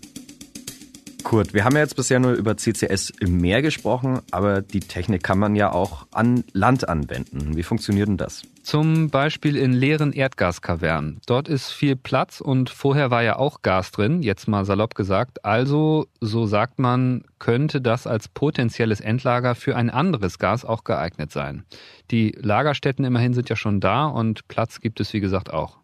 Kurt, 1.32 1.54
wir 1.54 1.64
haben 1.64 1.76
ja 1.76 1.80
jetzt 1.80 1.96
bisher 1.96 2.20
nur 2.20 2.32
über 2.32 2.58
CCS 2.58 3.08
im 3.20 3.38
Meer 3.38 3.62
gesprochen, 3.62 4.20
aber 4.32 4.60
die 4.60 4.80
Technik 4.80 5.22
kann 5.22 5.38
man 5.38 5.56
ja 5.56 5.72
auch 5.72 6.06
an 6.10 6.44
Land 6.52 6.86
anwenden. 6.86 7.56
Wie 7.56 7.62
funktioniert 7.62 8.06
denn 8.06 8.18
das? 8.18 8.42
Zum 8.62 9.08
Beispiel 9.08 9.56
in 9.56 9.72
leeren 9.72 10.12
Erdgaskavernen. 10.12 11.22
Dort 11.24 11.48
ist 11.48 11.70
viel 11.70 11.96
Platz 11.96 12.42
und 12.42 12.68
vorher 12.68 13.10
war 13.10 13.22
ja 13.22 13.36
auch 13.36 13.62
Gas 13.62 13.92
drin, 13.92 14.22
jetzt 14.22 14.46
mal 14.46 14.66
salopp 14.66 14.94
gesagt. 14.94 15.42
Also, 15.42 16.06
so 16.20 16.44
sagt 16.44 16.78
man, 16.78 17.24
könnte 17.38 17.80
das 17.80 18.06
als 18.06 18.28
potenzielles 18.28 19.00
Endlager 19.00 19.54
für 19.54 19.74
ein 19.74 19.88
anderes 19.88 20.38
Gas 20.38 20.66
auch 20.66 20.84
geeignet 20.84 21.32
sein. 21.32 21.64
Die 22.10 22.36
Lagerstätten 22.38 23.06
immerhin 23.06 23.32
sind 23.32 23.48
ja 23.48 23.56
schon 23.56 23.80
da 23.80 24.04
und 24.04 24.48
Platz 24.48 24.82
gibt 24.82 25.00
es 25.00 25.14
wie 25.14 25.20
gesagt 25.20 25.50
auch. 25.50 25.78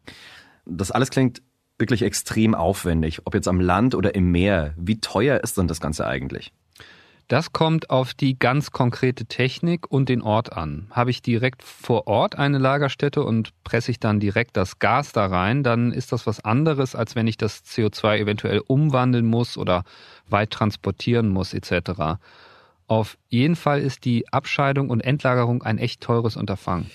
Das 0.67 0.91
alles 0.91 1.09
klingt 1.09 1.41
wirklich 1.79 2.03
extrem 2.03 2.55
aufwendig, 2.55 3.21
ob 3.25 3.35
jetzt 3.35 3.49
am 3.49 3.61
Land 3.61 3.95
oder 3.95 4.15
im 4.15 4.31
Meer. 4.31 4.75
Wie 4.77 5.01
teuer 5.01 5.41
ist 5.43 5.57
denn 5.57 5.69
das 5.69 5.81
Ganze 5.81 6.07
eigentlich? 6.07 6.53
Das 7.29 7.53
kommt 7.53 7.91
auf 7.91 8.15
die 8.15 8.39
ganz 8.39 8.71
konkrete 8.71 9.27
Technik 9.27 9.91
und 9.93 10.09
den 10.09 10.23
Ort 10.23 10.55
an. 10.55 10.87
Habe 10.91 11.11
ich 11.11 11.21
direkt 11.21 11.63
vor 11.63 12.07
Ort 12.07 12.39
eine 12.39 12.57
Lagerstätte 12.57 13.23
und 13.23 13.53
presse 13.65 13.91
ich 13.91 14.01
dann 14.01 14.19
direkt 14.19 14.57
das 14.57 14.79
Gas 14.79 15.13
da 15.13 15.27
rein, 15.27 15.63
dann 15.63 15.93
ist 15.93 16.11
das 16.11 16.27
was 16.27 16.43
anderes, 16.43 16.95
als 16.95 17.17
wenn 17.17 17.27
ich 17.27 17.37
das 17.37 17.63
CO2 17.67 18.17
eventuell 18.21 18.63
umwandeln 18.67 19.27
muss 19.27 19.59
oder 19.59 19.85
weit 20.31 20.53
transportieren 20.53 21.29
muss 21.29 21.53
etc. 21.53 22.19
Auf 22.87 23.19
jeden 23.29 23.57
Fall 23.57 23.83
ist 23.83 24.07
die 24.07 24.33
Abscheidung 24.33 24.89
und 24.89 25.03
Endlagerung 25.03 25.63
ein 25.63 25.77
echt 25.77 26.01
teures 26.01 26.35
Unterfangen. 26.35 26.91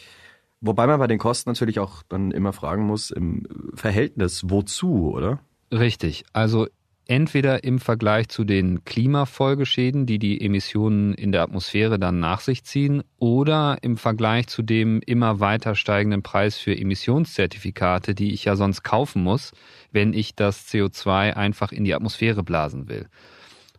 Wobei 0.65 0.87
man 0.87 0.97
bei 0.97 1.07
den 1.07 1.19
Kosten 1.19 1.49
natürlich 1.49 1.79
auch 1.79 2.03
dann 2.07 2.31
immer 2.31 2.53
fragen 2.53 2.85
muss, 2.85 3.11
im 3.11 3.45
Verhältnis 3.73 4.49
wozu, 4.49 5.11
oder? 5.11 5.41
Richtig. 5.73 6.23
Also 6.31 6.67
entweder 7.05 7.65
im 7.65 7.79
Vergleich 7.79 8.29
zu 8.29 8.45
den 8.45 8.85
Klimafolgeschäden, 8.85 10.05
die 10.05 10.19
die 10.19 10.39
Emissionen 10.39 11.15
in 11.15 11.33
der 11.33 11.41
Atmosphäre 11.41 11.99
dann 11.99 12.21
nach 12.21 12.39
sich 12.39 12.63
ziehen, 12.63 13.03
oder 13.19 13.77
im 13.81 13.97
Vergleich 13.97 14.47
zu 14.47 14.61
dem 14.61 15.01
immer 15.05 15.41
weiter 15.41 15.75
steigenden 15.75 16.23
Preis 16.23 16.57
für 16.57 16.77
Emissionszertifikate, 16.77 18.15
die 18.15 18.31
ich 18.33 18.45
ja 18.45 18.55
sonst 18.55 18.83
kaufen 18.83 19.21
muss, 19.21 19.51
wenn 19.91 20.13
ich 20.13 20.33
das 20.33 20.65
CO2 20.69 21.33
einfach 21.33 21.73
in 21.73 21.83
die 21.83 21.93
Atmosphäre 21.93 22.41
blasen 22.41 22.87
will. 22.87 23.09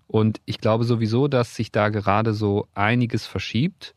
Und 0.07 0.43
ich 0.45 0.59
glaube 0.59 0.85
sowieso, 0.85 1.29
dass 1.29 1.57
sich 1.57 1.73
da 1.73 1.89
gerade 1.89 2.35
so 2.35 2.69
einiges 2.75 3.27
verschiebt, 3.27 3.95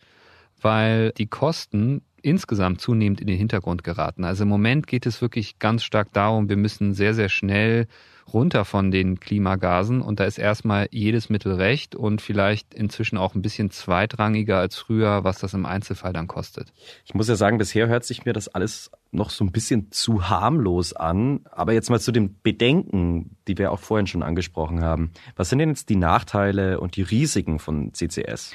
weil 0.61 1.11
die 1.17 1.27
Kosten 1.27 2.01
insgesamt 2.21 2.81
zunehmend 2.81 3.21
in 3.21 3.27
den 3.27 3.37
Hintergrund 3.37 3.83
geraten. 3.83 4.23
Also 4.23 4.43
im 4.43 4.49
Moment 4.49 4.87
geht 4.87 5.05
es 5.05 5.21
wirklich 5.21 5.59
ganz 5.59 5.83
stark 5.83 6.13
darum, 6.13 6.49
wir 6.49 6.57
müssen 6.57 6.93
sehr, 6.93 7.13
sehr 7.13 7.29
schnell 7.29 7.87
runter 8.33 8.65
von 8.65 8.91
den 8.91 9.19
Klimagasen 9.19 10.01
und 10.01 10.19
da 10.19 10.25
ist 10.25 10.37
erstmal 10.37 10.87
jedes 10.91 11.29
Mittel 11.29 11.53
recht 11.53 11.95
und 11.95 12.21
vielleicht 12.21 12.73
inzwischen 12.73 13.17
auch 13.17 13.35
ein 13.35 13.41
bisschen 13.41 13.71
zweitrangiger 13.71 14.57
als 14.57 14.75
früher, 14.75 15.23
was 15.23 15.39
das 15.39 15.53
im 15.53 15.65
Einzelfall 15.65 16.13
dann 16.13 16.27
kostet. 16.27 16.73
Ich 17.05 17.13
muss 17.13 17.29
ja 17.29 17.35
sagen, 17.35 17.57
bisher 17.57 17.87
hört 17.87 18.03
sich 18.03 18.25
mir 18.25 18.33
das 18.33 18.47
alles 18.49 18.91
noch 19.11 19.29
so 19.29 19.45
ein 19.45 19.51
bisschen 19.51 19.91
zu 19.91 20.29
harmlos 20.29 20.93
an. 20.93 21.41
Aber 21.51 21.73
jetzt 21.73 21.89
mal 21.89 21.99
zu 21.99 22.11
den 22.11 22.39
Bedenken, 22.41 23.37
die 23.47 23.57
wir 23.57 23.71
auch 23.71 23.79
vorhin 23.79 24.07
schon 24.07 24.23
angesprochen 24.23 24.83
haben. 24.83 25.11
Was 25.35 25.49
sind 25.49 25.59
denn 25.59 25.69
jetzt 25.69 25.89
die 25.89 25.95
Nachteile 25.95 26.79
und 26.79 26.97
die 26.97 27.03
Risiken 27.03 27.59
von 27.59 27.93
CCS? 27.93 28.53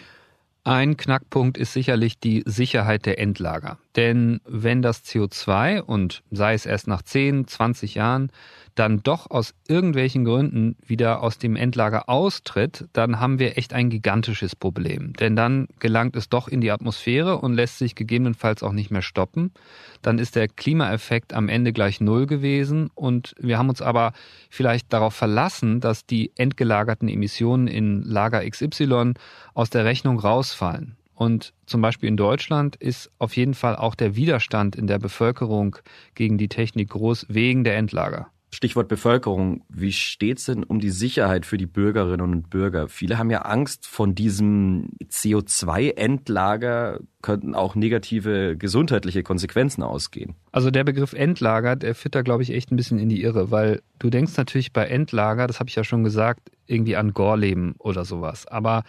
Ein 0.64 0.96
Knackpunkt 0.96 1.58
ist 1.58 1.72
sicherlich 1.72 2.20
die 2.20 2.44
Sicherheit 2.46 3.04
der 3.04 3.18
Endlager. 3.18 3.78
Denn 3.96 4.40
wenn 4.46 4.80
das 4.80 5.04
CO2 5.04 5.80
und 5.80 6.22
sei 6.30 6.54
es 6.54 6.66
erst 6.66 6.88
nach 6.88 7.02
10, 7.02 7.46
20 7.46 7.94
Jahren 7.94 8.30
dann 8.74 9.02
doch 9.02 9.30
aus 9.30 9.54
irgendwelchen 9.68 10.24
Gründen 10.24 10.76
wieder 10.86 11.22
aus 11.22 11.36
dem 11.36 11.56
Endlager 11.56 12.08
austritt, 12.08 12.88
dann 12.94 13.20
haben 13.20 13.38
wir 13.38 13.58
echt 13.58 13.74
ein 13.74 13.90
gigantisches 13.90 14.56
Problem. 14.56 15.12
Denn 15.12 15.36
dann 15.36 15.68
gelangt 15.78 16.16
es 16.16 16.30
doch 16.30 16.48
in 16.48 16.62
die 16.62 16.70
Atmosphäre 16.70 17.38
und 17.38 17.52
lässt 17.52 17.78
sich 17.78 17.94
gegebenenfalls 17.94 18.62
auch 18.62 18.72
nicht 18.72 18.90
mehr 18.90 19.02
stoppen. 19.02 19.52
Dann 20.00 20.18
ist 20.18 20.36
der 20.36 20.48
Klimaeffekt 20.48 21.34
am 21.34 21.50
Ende 21.50 21.74
gleich 21.74 22.00
null 22.00 22.26
gewesen 22.26 22.90
und 22.94 23.34
wir 23.38 23.58
haben 23.58 23.68
uns 23.68 23.82
aber 23.82 24.12
vielleicht 24.48 24.90
darauf 24.92 25.14
verlassen, 25.14 25.80
dass 25.80 26.06
die 26.06 26.32
endgelagerten 26.36 27.08
Emissionen 27.08 27.66
in 27.66 28.02
Lager 28.02 28.48
XY 28.48 29.12
aus 29.52 29.68
der 29.68 29.84
Rechnung 29.84 30.18
rausfallen. 30.18 30.96
Und 31.22 31.54
zum 31.66 31.80
Beispiel 31.80 32.08
in 32.08 32.16
Deutschland 32.16 32.74
ist 32.74 33.12
auf 33.20 33.36
jeden 33.36 33.54
Fall 33.54 33.76
auch 33.76 33.94
der 33.94 34.16
Widerstand 34.16 34.74
in 34.74 34.88
der 34.88 34.98
Bevölkerung 34.98 35.76
gegen 36.16 36.36
die 36.36 36.48
Technik 36.48 36.88
groß 36.88 37.26
wegen 37.28 37.62
der 37.62 37.76
Endlager. 37.76 38.26
Stichwort 38.50 38.88
Bevölkerung. 38.88 39.62
Wie 39.68 39.92
steht's 39.92 40.46
denn 40.46 40.64
um 40.64 40.80
die 40.80 40.90
Sicherheit 40.90 41.46
für 41.46 41.58
die 41.58 41.66
Bürgerinnen 41.66 42.20
und 42.20 42.50
Bürger? 42.50 42.88
Viele 42.88 43.18
haben 43.18 43.30
ja 43.30 43.42
Angst 43.42 43.86
von 43.86 44.16
diesem 44.16 44.88
CO2-Endlager 45.04 46.98
könnten 47.22 47.54
auch 47.54 47.76
negative 47.76 48.56
gesundheitliche 48.56 49.22
Konsequenzen 49.22 49.84
ausgehen. 49.84 50.34
Also 50.50 50.72
der 50.72 50.82
Begriff 50.82 51.12
Endlager, 51.12 51.76
der 51.76 51.94
führt 51.94 52.16
da, 52.16 52.22
glaube 52.22 52.42
ich, 52.42 52.50
echt 52.50 52.72
ein 52.72 52.76
bisschen 52.76 52.98
in 52.98 53.08
die 53.08 53.22
Irre, 53.22 53.52
weil 53.52 53.80
du 54.00 54.10
denkst 54.10 54.36
natürlich 54.36 54.72
bei 54.72 54.86
Endlager, 54.86 55.46
das 55.46 55.60
habe 55.60 55.70
ich 55.70 55.76
ja 55.76 55.84
schon 55.84 56.02
gesagt, 56.02 56.50
irgendwie 56.66 56.96
an 56.96 57.14
Gorleben 57.14 57.76
oder 57.78 58.04
sowas. 58.04 58.48
Aber 58.48 58.82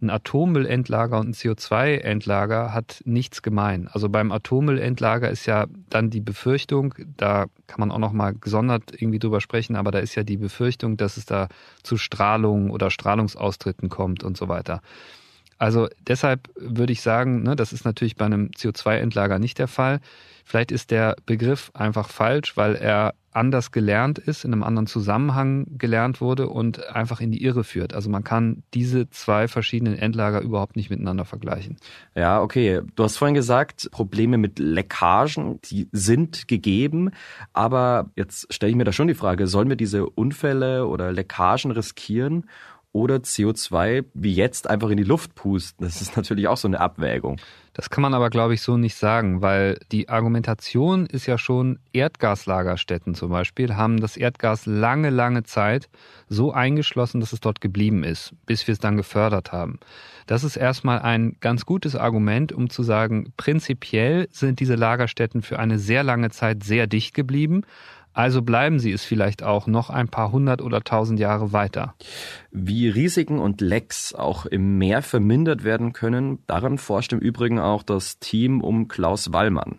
ein 0.00 0.10
Atommüllendlager 0.10 1.18
und 1.18 1.30
ein 1.30 1.34
CO2-Endlager 1.34 2.72
hat 2.72 3.02
nichts 3.04 3.42
gemein. 3.42 3.88
Also 3.92 4.08
beim 4.08 4.30
Atommüllendlager 4.30 5.28
ist 5.28 5.46
ja 5.46 5.66
dann 5.90 6.10
die 6.10 6.20
Befürchtung, 6.20 6.94
da 7.16 7.46
kann 7.66 7.80
man 7.80 7.90
auch 7.90 7.98
noch 7.98 8.12
mal 8.12 8.34
gesondert 8.34 8.92
irgendwie 8.92 9.18
drüber 9.18 9.40
sprechen, 9.40 9.74
aber 9.74 9.90
da 9.90 9.98
ist 9.98 10.14
ja 10.14 10.22
die 10.22 10.36
Befürchtung, 10.36 10.96
dass 10.96 11.16
es 11.16 11.26
da 11.26 11.48
zu 11.82 11.96
Strahlung 11.96 12.70
oder 12.70 12.90
Strahlungsaustritten 12.90 13.88
kommt 13.88 14.22
und 14.22 14.36
so 14.36 14.48
weiter. 14.48 14.82
Also 15.58 15.88
deshalb 16.06 16.48
würde 16.54 16.92
ich 16.92 17.02
sagen, 17.02 17.42
ne, 17.42 17.56
das 17.56 17.72
ist 17.72 17.84
natürlich 17.84 18.14
bei 18.14 18.26
einem 18.26 18.50
CO2-Endlager 18.56 19.40
nicht 19.40 19.58
der 19.58 19.68
Fall. 19.68 20.00
Vielleicht 20.48 20.72
ist 20.72 20.90
der 20.90 21.14
Begriff 21.26 21.70
einfach 21.74 22.08
falsch, 22.08 22.56
weil 22.56 22.74
er 22.74 23.12
anders 23.32 23.70
gelernt 23.70 24.18
ist, 24.18 24.46
in 24.46 24.54
einem 24.54 24.62
anderen 24.62 24.86
Zusammenhang 24.86 25.66
gelernt 25.76 26.22
wurde 26.22 26.48
und 26.48 26.88
einfach 26.88 27.20
in 27.20 27.30
die 27.30 27.42
Irre 27.44 27.64
führt. 27.64 27.92
Also 27.92 28.08
man 28.08 28.24
kann 28.24 28.62
diese 28.72 29.10
zwei 29.10 29.46
verschiedenen 29.46 29.98
Endlager 29.98 30.40
überhaupt 30.40 30.74
nicht 30.74 30.88
miteinander 30.88 31.26
vergleichen. 31.26 31.76
Ja, 32.14 32.40
okay. 32.40 32.80
Du 32.96 33.04
hast 33.04 33.18
vorhin 33.18 33.34
gesagt, 33.34 33.90
Probleme 33.90 34.38
mit 34.38 34.58
Leckagen, 34.58 35.60
die 35.66 35.90
sind 35.92 36.48
gegeben. 36.48 37.10
Aber 37.52 38.10
jetzt 38.16 38.50
stelle 38.50 38.70
ich 38.70 38.76
mir 38.76 38.84
da 38.84 38.92
schon 38.92 39.08
die 39.08 39.14
Frage, 39.14 39.48
sollen 39.48 39.68
wir 39.68 39.76
diese 39.76 40.08
Unfälle 40.08 40.86
oder 40.86 41.12
Leckagen 41.12 41.72
riskieren? 41.72 42.46
oder 42.92 43.16
CO2 43.16 44.06
wie 44.14 44.34
jetzt 44.34 44.68
einfach 44.68 44.88
in 44.88 44.96
die 44.96 45.04
Luft 45.04 45.34
pusten. 45.34 45.84
Das 45.84 46.00
ist 46.00 46.16
natürlich 46.16 46.48
auch 46.48 46.56
so 46.56 46.68
eine 46.68 46.80
Abwägung. 46.80 47.36
Das 47.78 47.90
kann 47.90 48.02
man 48.02 48.12
aber, 48.12 48.28
glaube 48.28 48.54
ich, 48.54 48.62
so 48.62 48.76
nicht 48.76 48.96
sagen, 48.96 49.40
weil 49.40 49.78
die 49.92 50.08
Argumentation 50.08 51.06
ist 51.06 51.26
ja 51.26 51.38
schon, 51.38 51.78
Erdgaslagerstätten 51.92 53.14
zum 53.14 53.30
Beispiel 53.30 53.76
haben 53.76 54.00
das 54.00 54.16
Erdgas 54.16 54.66
lange, 54.66 55.10
lange 55.10 55.44
Zeit 55.44 55.88
so 56.28 56.52
eingeschlossen, 56.52 57.20
dass 57.20 57.32
es 57.32 57.38
dort 57.38 57.60
geblieben 57.60 58.02
ist, 58.02 58.34
bis 58.46 58.66
wir 58.66 58.72
es 58.72 58.80
dann 58.80 58.96
gefördert 58.96 59.52
haben. 59.52 59.78
Das 60.26 60.42
ist 60.42 60.56
erstmal 60.56 60.98
ein 60.98 61.36
ganz 61.38 61.66
gutes 61.66 61.94
Argument, 61.94 62.50
um 62.50 62.68
zu 62.68 62.82
sagen, 62.82 63.32
prinzipiell 63.36 64.26
sind 64.32 64.58
diese 64.58 64.74
Lagerstätten 64.74 65.42
für 65.42 65.60
eine 65.60 65.78
sehr 65.78 66.02
lange 66.02 66.30
Zeit 66.30 66.64
sehr 66.64 66.88
dicht 66.88 67.14
geblieben. 67.14 67.62
Also 68.12 68.42
bleiben 68.42 68.78
sie 68.78 68.92
es 68.92 69.04
vielleicht 69.04 69.42
auch 69.42 69.66
noch 69.66 69.90
ein 69.90 70.08
paar 70.08 70.32
hundert 70.32 70.60
oder 70.60 70.82
tausend 70.82 71.20
Jahre 71.20 71.52
weiter. 71.52 71.94
Wie 72.50 72.88
Risiken 72.88 73.38
und 73.38 73.60
Lecks 73.60 74.14
auch 74.14 74.46
im 74.46 74.78
Meer 74.78 75.02
vermindert 75.02 75.64
werden 75.64 75.92
können, 75.92 76.38
daran 76.46 76.78
forscht 76.78 77.12
im 77.12 77.20
Übrigen 77.20 77.58
auch 77.58 77.82
das 77.82 78.18
Team 78.18 78.60
um 78.60 78.88
Klaus 78.88 79.32
Wallmann. 79.32 79.78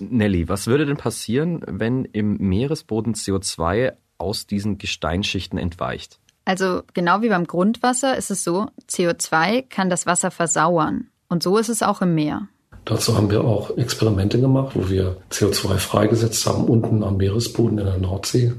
Nelly, 0.00 0.48
was 0.48 0.66
würde 0.66 0.86
denn 0.86 0.96
passieren, 0.96 1.62
wenn 1.66 2.04
im 2.04 2.36
Meeresboden 2.36 3.14
CO2 3.14 3.94
aus 4.18 4.46
diesen 4.46 4.78
Gesteinsschichten 4.78 5.58
entweicht? 5.58 6.20
Also 6.44 6.82
genau 6.94 7.22
wie 7.22 7.28
beim 7.28 7.46
Grundwasser 7.46 8.16
ist 8.16 8.30
es 8.30 8.42
so, 8.42 8.68
CO2 8.88 9.62
kann 9.68 9.90
das 9.90 10.06
Wasser 10.06 10.30
versauern. 10.30 11.08
Und 11.28 11.42
so 11.42 11.58
ist 11.58 11.68
es 11.68 11.82
auch 11.82 12.00
im 12.00 12.14
Meer. 12.14 12.48
Dazu 12.84 13.16
haben 13.16 13.30
wir 13.30 13.44
auch 13.44 13.76
Experimente 13.76 14.40
gemacht, 14.40 14.72
wo 14.74 14.88
wir 14.88 15.16
CO2 15.30 15.76
freigesetzt 15.76 16.46
haben, 16.46 16.64
unten 16.64 17.02
am 17.04 17.18
Meeresboden 17.18 17.78
in 17.78 17.84
der 17.84 17.98
Nordsee. 17.98 18.52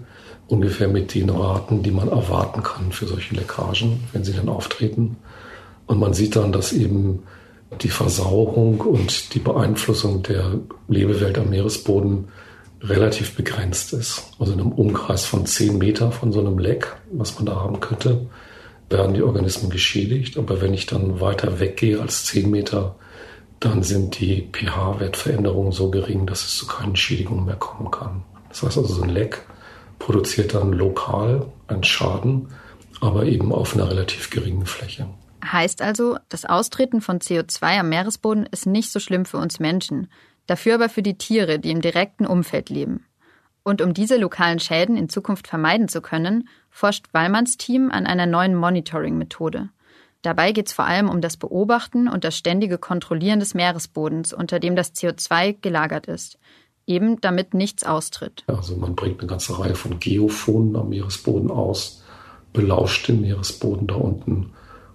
Ungefähr 0.47 0.87
mit 0.87 1.13
den 1.13 1.29
Raten, 1.29 1.83
die 1.83 1.91
man 1.91 2.09
erwarten 2.09 2.63
kann 2.63 2.91
für 2.91 3.05
solche 3.05 3.35
Leckagen, 3.35 4.03
wenn 4.13 4.23
sie 4.23 4.33
dann 4.33 4.49
auftreten. 4.49 5.17
Und 5.85 5.99
man 5.99 6.13
sieht 6.13 6.35
dann, 6.35 6.51
dass 6.51 6.73
eben 6.73 7.23
die 7.81 7.89
Versauerung 7.89 8.81
und 8.81 9.33
die 9.33 9.39
Beeinflussung 9.39 10.23
der 10.23 10.59
Lebewelt 10.87 11.37
am 11.37 11.49
Meeresboden 11.49 12.27
relativ 12.81 13.35
begrenzt 13.35 13.93
ist. 13.93 14.23
Also 14.39 14.53
in 14.53 14.59
einem 14.59 14.71
Umkreis 14.71 15.25
von 15.25 15.45
10 15.45 15.77
Meter 15.77 16.11
von 16.11 16.31
so 16.31 16.39
einem 16.39 16.57
Leck, 16.57 16.95
was 17.11 17.35
man 17.35 17.45
da 17.45 17.55
haben 17.55 17.79
könnte, 17.79 18.27
werden 18.89 19.13
die 19.13 19.21
Organismen 19.21 19.69
geschädigt. 19.69 20.37
Aber 20.37 20.61
wenn 20.61 20.73
ich 20.73 20.85
dann 20.85 21.19
weiter 21.19 21.59
weggehe 21.59 21.99
als 21.99 22.25
10 22.25 22.49
Meter, 22.49 22.95
dann 23.59 23.83
sind 23.83 24.19
die 24.19 24.47
pH-Wertveränderungen 24.51 25.71
so 25.71 25.91
gering, 25.91 26.25
dass 26.25 26.43
es 26.43 26.57
zu 26.57 26.67
keinen 26.67 26.95
Schädigungen 26.95 27.45
mehr 27.45 27.55
kommen 27.55 27.91
kann. 27.91 28.23
Das 28.49 28.63
heißt 28.63 28.77
also, 28.77 28.93
so 28.93 29.03
ein 29.03 29.09
Leck 29.09 29.45
produziert 29.99 30.53
dann 30.53 30.71
lokal 30.71 31.45
einen 31.67 31.83
Schaden, 31.83 32.47
aber 33.01 33.25
eben 33.25 33.51
auf 33.51 33.75
einer 33.75 33.89
relativ 33.89 34.29
geringen 34.29 34.65
Fläche. 34.65 35.07
Heißt 35.45 35.81
also, 35.81 36.17
das 36.29 36.45
Austreten 36.45 37.01
von 37.01 37.19
CO2 37.19 37.79
am 37.79 37.89
Meeresboden 37.89 38.45
ist 38.45 38.65
nicht 38.65 38.91
so 38.91 38.99
schlimm 38.99 39.25
für 39.25 39.37
uns 39.37 39.59
Menschen, 39.59 40.09
dafür 40.47 40.75
aber 40.75 40.89
für 40.89 41.03
die 41.03 41.17
Tiere, 41.17 41.59
die 41.59 41.71
im 41.71 41.81
direkten 41.81 42.25
Umfeld 42.25 42.69
leben. 42.69 43.05
Und 43.63 43.81
um 43.81 43.93
diese 43.93 44.17
lokalen 44.17 44.59
Schäden 44.59 44.97
in 44.97 45.09
Zukunft 45.09 45.47
vermeiden 45.47 45.87
zu 45.89 46.01
können, 46.01 46.47
forscht 46.71 47.05
Wallmanns 47.13 47.57
Team 47.57 47.91
an 47.91 48.05
einer 48.05 48.25
neuen 48.25 48.55
Monitoring-Methode. 48.55 49.69
Dabei 50.21 50.51
geht 50.51 50.67
es 50.67 50.73
vor 50.73 50.85
allem 50.85 51.09
um 51.09 51.21
das 51.21 51.37
Beobachten 51.37 52.09
und 52.09 52.23
das 52.23 52.37
ständige 52.37 52.77
Kontrollieren 52.77 53.39
des 53.39 53.53
Meeresbodens, 53.53 54.33
unter 54.33 54.59
dem 54.59 54.75
das 54.75 54.93
CO2 54.93 55.57
gelagert 55.61 56.07
ist, 56.07 56.37
eben 56.85 57.21
damit 57.21 57.53
nichts 57.53 57.85
austritt. 57.85 58.43
Also 58.47 58.75
man 58.75 58.95
bringt 58.95 59.19
eine 59.21 59.29
ganze 59.29 59.57
Reihe 59.57 59.75
von 59.75 59.99
Geophonen 59.99 60.75
am 60.75 60.89
Meeresboden 60.89 61.51
aus, 61.51 62.03
belauscht 62.51 63.07
den 63.07 63.21
Meeresboden 63.21 63.87
da 63.87 63.95
unten 63.95 64.51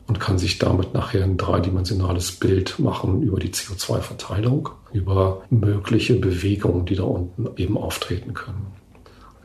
und 0.07 0.21
kann 0.21 0.39
sich 0.39 0.59
damit 0.59 0.93
nachher 0.93 1.25
ein 1.25 1.39
dreidimensionales 1.39 2.33
Bild 2.33 2.79
machen 2.79 3.23
über 3.23 3.39
die 3.39 3.51
CO2-Verteilung, 3.51 4.69
über 4.93 5.43
mögliche 5.49 6.17
Bewegungen, 6.17 6.85
die 6.85 6.97
da 6.97 7.05
unten 7.05 7.49
eben 7.57 7.79
auftreten 7.79 8.35
können. 8.35 8.67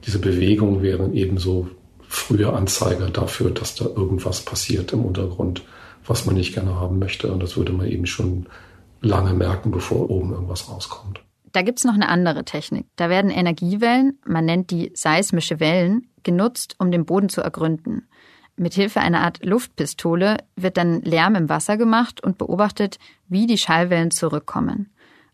Diese 0.06 0.20
Bewegungen 0.20 0.82
wären 0.82 1.14
ebenso 1.14 1.70
frühe 2.30 2.54
Anzeiger 2.54 3.10
dafür, 3.10 3.50
dass 3.50 3.74
da 3.76 3.86
irgendwas 3.86 4.42
passiert 4.42 4.94
im 4.94 5.04
Untergrund, 5.04 5.64
was 6.06 6.26
man 6.26 6.36
nicht 6.36 6.54
gerne 6.54 6.76
haben 6.76 7.00
möchte. 7.00 7.32
Und 7.32 7.42
das 7.42 7.58
würde 7.58 7.74
man 7.74 7.88
eben 7.88 8.06
schon 8.06 8.46
lange 9.02 9.34
merken, 9.34 9.72
bevor 9.72 10.10
oben 10.12 10.32
irgendwas 10.32 10.70
rauskommt. 10.70 11.22
Da 11.52 11.64
gibt's 11.64 11.86
noch 11.86 11.96
eine 11.96 12.10
andere 12.10 12.46
Technik. 12.46 12.86
Da 12.98 13.10
werden 13.10 13.32
Energiewellen, 13.32 14.20
man 14.26 14.46
nennt 14.46 14.70
die 14.70 14.92
seismische 14.94 15.60
Wellen, 15.60 16.08
genutzt, 16.22 16.76
um 16.78 16.92
den 16.92 17.06
Boden 17.06 17.30
zu 17.30 17.42
ergründen. 17.42 18.08
Mithilfe 18.56 19.00
einer 19.00 19.22
Art 19.22 19.44
Luftpistole 19.44 20.38
wird 20.56 20.78
dann 20.78 21.02
Lärm 21.02 21.34
im 21.34 21.50
Wasser 21.50 21.78
gemacht 21.78 22.22
und 22.22 22.38
beobachtet, 22.38 23.00
wie 23.28 23.48
die 23.48 23.58
Schallwellen 23.58 24.12
zurückkommen. 24.12 24.92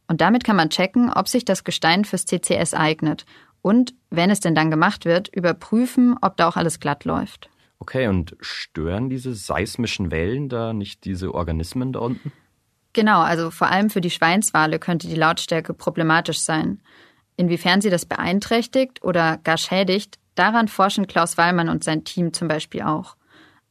Und 0.08 0.22
damit 0.22 0.46
kann 0.46 0.56
man 0.56 0.70
checken, 0.70 1.12
ob 1.12 1.28
sich 1.28 1.44
das 1.44 1.66
Gestein 1.66 2.06
fürs 2.06 2.26
CCS 2.26 2.74
eignet 2.74 3.26
und, 3.66 3.96
wenn 4.12 4.30
es 4.30 4.42
denn 4.42 4.54
dann 4.54 4.70
gemacht 4.70 5.06
wird, 5.06 5.28
überprüfen, 5.28 6.18
ob 6.22 6.38
da 6.38 6.48
auch 6.48 6.56
alles 6.56 6.80
glatt 6.80 7.04
läuft. 7.04 7.50
Okay, 7.80 8.08
und 8.08 8.38
stören 8.40 9.10
diese 9.10 9.34
seismischen 9.34 10.12
Wellen 10.12 10.50
da 10.50 10.72
nicht 10.72 11.04
diese 11.04 11.34
Organismen 11.34 11.92
da 11.92 12.02
unten? 12.02 12.32
Genau, 12.94 13.22
also 13.22 13.50
vor 13.50 13.72
allem 13.72 13.90
für 13.90 14.02
die 14.02 14.12
Schweinswale 14.12 14.78
könnte 14.78 15.08
die 15.08 15.16
Lautstärke 15.16 15.74
problematisch 15.74 16.42
sein. 16.42 16.80
Inwiefern 17.38 17.82
sie 17.82 17.90
das 17.90 18.06
beeinträchtigt 18.06 19.04
oder 19.04 19.40
gar 19.44 19.58
schädigt, 19.58 20.20
daran 20.36 20.68
forschen 20.68 21.08
Klaus 21.08 21.36
Wallmann 21.36 21.70
und 21.70 21.84
sein 21.84 22.04
Team 22.04 22.34
zum 22.34 22.48
Beispiel 22.48 22.84
auch. 22.84 23.16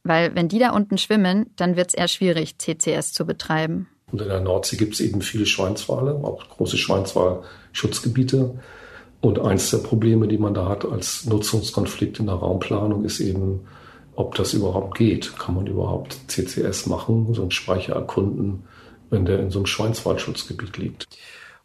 Weil 0.03 0.35
wenn 0.35 0.49
die 0.49 0.59
da 0.59 0.71
unten 0.71 0.97
schwimmen, 0.97 1.51
dann 1.55 1.77
wird 1.77 1.87
es 1.87 1.93
eher 1.93 2.09
schwierig, 2.09 2.57
CCS 2.57 3.13
zu 3.13 3.25
betreiben. 3.25 3.87
Und 4.11 4.21
in 4.21 4.27
der 4.27 4.41
Nordsee 4.41 4.75
gibt 4.75 4.95
es 4.95 4.99
eben 4.99 5.21
viele 5.21 5.45
Schweinswale, 5.45 6.15
auch 6.15 6.49
große 6.49 6.77
Schweinswalschutzgebiete. 6.77 8.59
Und 9.25 9.39
eins 9.39 9.71
der 9.71 9.79
Probleme, 9.79 10.27
die 10.27 10.37
man 10.37 10.53
da 10.53 10.69
hat 10.69 10.85
als 10.85 11.25
Nutzungskonflikt 11.25 12.19
in 12.19 12.27
der 12.27 12.35
Raumplanung, 12.35 13.03
ist 13.05 13.19
eben, 13.19 13.61
ob 14.15 14.35
das 14.35 14.53
überhaupt 14.53 14.95
geht. 14.99 15.35
Kann 15.39 15.55
man 15.55 15.65
überhaupt 15.65 16.15
CCS 16.27 16.85
machen, 16.85 17.33
so 17.33 17.41
einen 17.41 17.49
Speicher 17.49 17.95
erkunden, 17.95 18.65
wenn 19.09 19.25
der 19.25 19.39
in 19.39 19.49
so 19.49 19.57
einem 19.57 19.65
Schweinswaldschutzgebiet 19.65 20.77
liegt? 20.77 21.07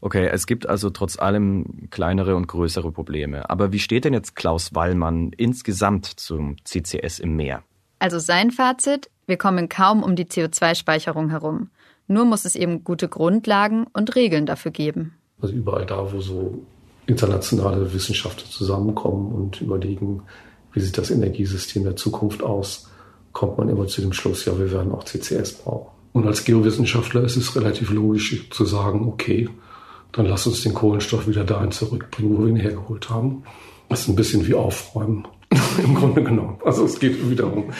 Okay, 0.01 0.27
es 0.33 0.47
gibt 0.47 0.71
also 0.71 0.89
trotz 0.89 1.19
allem 1.19 1.91
kleinere 1.91 2.35
und 2.35 2.49
größere 2.49 2.93
Probleme. 2.93 3.51
Aber 3.51 3.73
wie 3.73 3.79
steht 3.79 4.07
denn 4.07 4.15
jetzt 4.15 4.37
Klaus 4.37 4.75
Wallmann 4.75 5.33
insgesamt 5.37 6.07
zum 6.07 6.57
CCS 6.65 7.19
im 7.19 7.37
Meer? 7.37 7.63
Also 7.99 8.19
sein 8.21 8.53
Fazit, 8.53 9.11
wir 9.27 9.37
kommen 9.37 9.69
kaum 9.69 10.03
um 10.03 10.17
die 10.17 10.25
CO2-Speicherung 10.25 11.29
herum. 11.29 11.69
Nur 12.07 12.25
muss 12.25 12.47
es 12.47 12.57
eben 12.57 12.85
gute 12.85 13.11
Grundlagen 13.11 13.87
und 13.93 14.17
Regeln 14.17 14.47
dafür 14.47 14.71
geben. 14.71 15.13
Also 15.43 15.53
überall 15.55 15.85
da, 15.85 16.11
wo 16.11 16.21
so 16.23 16.65
internationale 17.11 17.93
Wissenschaftler 17.93 18.49
zusammenkommen 18.49 19.33
und 19.33 19.61
überlegen, 19.61 20.23
wie 20.73 20.81
sieht 20.81 20.97
das 20.97 21.11
Energiesystem 21.11 21.85
der 21.85 21.97
Zukunft 21.97 22.43
aus, 22.43 22.89
kommt 23.33 23.59
man 23.59 23.69
immer 23.69 23.87
zu 23.87 24.01
dem 24.01 24.13
Schluss, 24.13 24.45
ja, 24.45 24.59
wir 24.59 24.71
werden 24.73 24.93
auch 24.93 25.05
CCS 25.05 25.53
brauchen. 25.55 25.91
Und 26.13 26.27
als 26.27 26.45
Geowissenschaftler 26.45 27.23
ist 27.23 27.37
es 27.37 27.55
relativ 27.55 27.91
logisch 27.91 28.51
zu 28.51 28.65
sagen, 28.65 29.07
okay, 29.07 29.49
dann 30.13 30.27
lass 30.27 30.47
uns 30.47 30.63
den 30.63 30.75
Kohlenstoff 30.75 31.29
wieder 31.29 31.45
dahin 31.45 31.71
zurückbringen, 31.71 32.37
wo 32.37 32.43
wir 32.43 32.49
ihn 32.49 32.57
hergeholt 32.57 33.11
haben. 33.11 33.45
Das 33.89 34.03
ist 34.03 34.09
ein 34.09 34.17
bisschen 34.17 34.47
wie 34.47 34.55
aufräumen, 34.55 35.27
im 35.85 35.95
Grunde 35.95 36.23
genommen. 36.23 36.59
Also 36.65 36.85
es 36.85 36.99
geht 36.99 37.31
wieder 37.31 37.53
um 37.53 37.73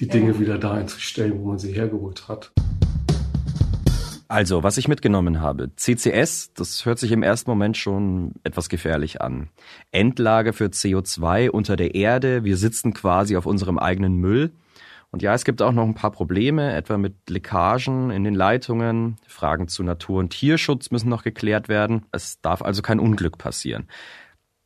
die 0.00 0.08
Dinge 0.08 0.38
wieder 0.38 0.58
dahin 0.58 0.88
zu 0.88 0.98
stellen, 0.98 1.38
wo 1.40 1.48
man 1.48 1.58
sie 1.58 1.72
hergeholt 1.72 2.26
hat. 2.28 2.52
Also, 4.34 4.64
was 4.64 4.78
ich 4.78 4.88
mitgenommen 4.88 5.40
habe. 5.40 5.70
CCS, 5.76 6.54
das 6.54 6.84
hört 6.84 6.98
sich 6.98 7.12
im 7.12 7.22
ersten 7.22 7.48
Moment 7.48 7.76
schon 7.76 8.32
etwas 8.42 8.68
gefährlich 8.68 9.20
an. 9.20 9.48
Endlager 9.92 10.52
für 10.52 10.64
CO2 10.64 11.50
unter 11.50 11.76
der 11.76 11.94
Erde. 11.94 12.42
Wir 12.42 12.56
sitzen 12.56 12.92
quasi 12.94 13.36
auf 13.36 13.46
unserem 13.46 13.78
eigenen 13.78 14.16
Müll. 14.16 14.50
Und 15.12 15.22
ja, 15.22 15.34
es 15.34 15.44
gibt 15.44 15.62
auch 15.62 15.70
noch 15.70 15.84
ein 15.84 15.94
paar 15.94 16.10
Probleme, 16.10 16.74
etwa 16.74 16.98
mit 16.98 17.14
Leckagen 17.30 18.10
in 18.10 18.24
den 18.24 18.34
Leitungen. 18.34 19.18
Fragen 19.28 19.68
zu 19.68 19.84
Natur- 19.84 20.18
und 20.18 20.30
Tierschutz 20.30 20.90
müssen 20.90 21.10
noch 21.10 21.22
geklärt 21.22 21.68
werden. 21.68 22.06
Es 22.10 22.40
darf 22.40 22.60
also 22.60 22.82
kein 22.82 22.98
Unglück 22.98 23.38
passieren. 23.38 23.86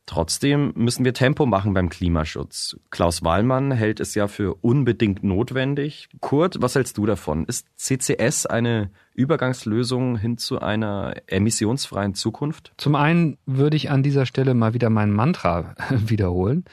Trotzdem 0.09 0.73
müssen 0.75 1.05
wir 1.05 1.13
Tempo 1.13 1.45
machen 1.45 1.75
beim 1.75 1.87
Klimaschutz. 1.87 2.75
Klaus 2.89 3.23
Wahlmann 3.23 3.71
hält 3.71 3.99
es 3.99 4.15
ja 4.15 4.27
für 4.27 4.55
unbedingt 4.55 5.23
notwendig. 5.23 6.09
Kurt, 6.19 6.63
was 6.63 6.73
hältst 6.73 6.97
du 6.97 7.05
davon? 7.05 7.45
Ist 7.45 7.67
CCS 7.75 8.47
eine 8.47 8.89
Übergangslösung 9.13 10.17
hin 10.17 10.39
zu 10.39 10.61
einer 10.61 11.13
emissionsfreien 11.27 12.15
Zukunft? 12.15 12.73
Zum 12.77 12.95
einen 12.95 13.37
würde 13.45 13.77
ich 13.77 13.91
an 13.91 14.01
dieser 14.01 14.25
Stelle 14.25 14.55
mal 14.55 14.73
wieder 14.73 14.89
mein 14.89 15.11
Mantra 15.11 15.75
wiederholen. 15.91 16.65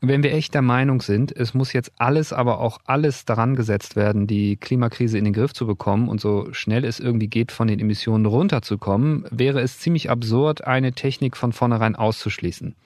Wenn 0.00 0.22
wir 0.22 0.32
echt 0.32 0.54
der 0.54 0.62
Meinung 0.62 1.02
sind, 1.02 1.34
es 1.34 1.54
muss 1.54 1.72
jetzt 1.72 1.92
alles, 1.98 2.32
aber 2.32 2.60
auch 2.60 2.78
alles 2.84 3.24
daran 3.24 3.56
gesetzt 3.56 3.96
werden, 3.96 4.28
die 4.28 4.56
Klimakrise 4.56 5.18
in 5.18 5.24
den 5.24 5.32
Griff 5.32 5.52
zu 5.52 5.66
bekommen 5.66 6.08
und 6.08 6.20
so 6.20 6.52
schnell 6.52 6.84
es 6.84 7.00
irgendwie 7.00 7.26
geht, 7.26 7.50
von 7.50 7.66
den 7.66 7.80
Emissionen 7.80 8.26
runterzukommen, 8.26 9.24
wäre 9.30 9.60
es 9.60 9.80
ziemlich 9.80 10.08
absurd, 10.08 10.64
eine 10.64 10.92
Technik 10.92 11.36
von 11.36 11.52
vornherein 11.52 11.96
auszuschließen. 11.96 12.76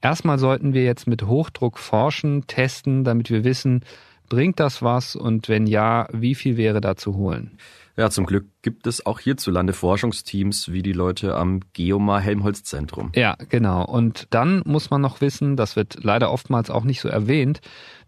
Erstmal 0.00 0.38
sollten 0.38 0.74
wir 0.74 0.82
jetzt 0.82 1.06
mit 1.06 1.22
Hochdruck 1.24 1.78
forschen, 1.78 2.46
testen, 2.48 3.04
damit 3.04 3.30
wir 3.30 3.44
wissen, 3.44 3.84
bringt 4.28 4.58
das 4.58 4.82
was 4.82 5.14
und 5.14 5.48
wenn 5.48 5.66
ja, 5.66 6.08
wie 6.12 6.34
viel 6.34 6.56
wäre 6.56 6.80
da 6.80 6.96
zu 6.96 7.14
holen? 7.14 7.58
Ja, 7.98 8.10
zum 8.10 8.26
Glück 8.26 8.46
gibt 8.62 8.86
es 8.86 9.04
auch 9.04 9.18
hierzulande 9.18 9.72
Forschungsteams 9.72 10.70
wie 10.70 10.82
die 10.82 10.92
Leute 10.92 11.34
am 11.34 11.62
Geomar 11.72 12.20
Helmholtz 12.20 12.62
Zentrum. 12.62 13.10
Ja, 13.16 13.34
genau. 13.48 13.84
Und 13.84 14.28
dann 14.30 14.62
muss 14.64 14.90
man 14.90 15.00
noch 15.00 15.20
wissen, 15.20 15.56
das 15.56 15.74
wird 15.74 16.04
leider 16.04 16.30
oftmals 16.30 16.70
auch 16.70 16.84
nicht 16.84 17.00
so 17.00 17.08
erwähnt, 17.08 17.60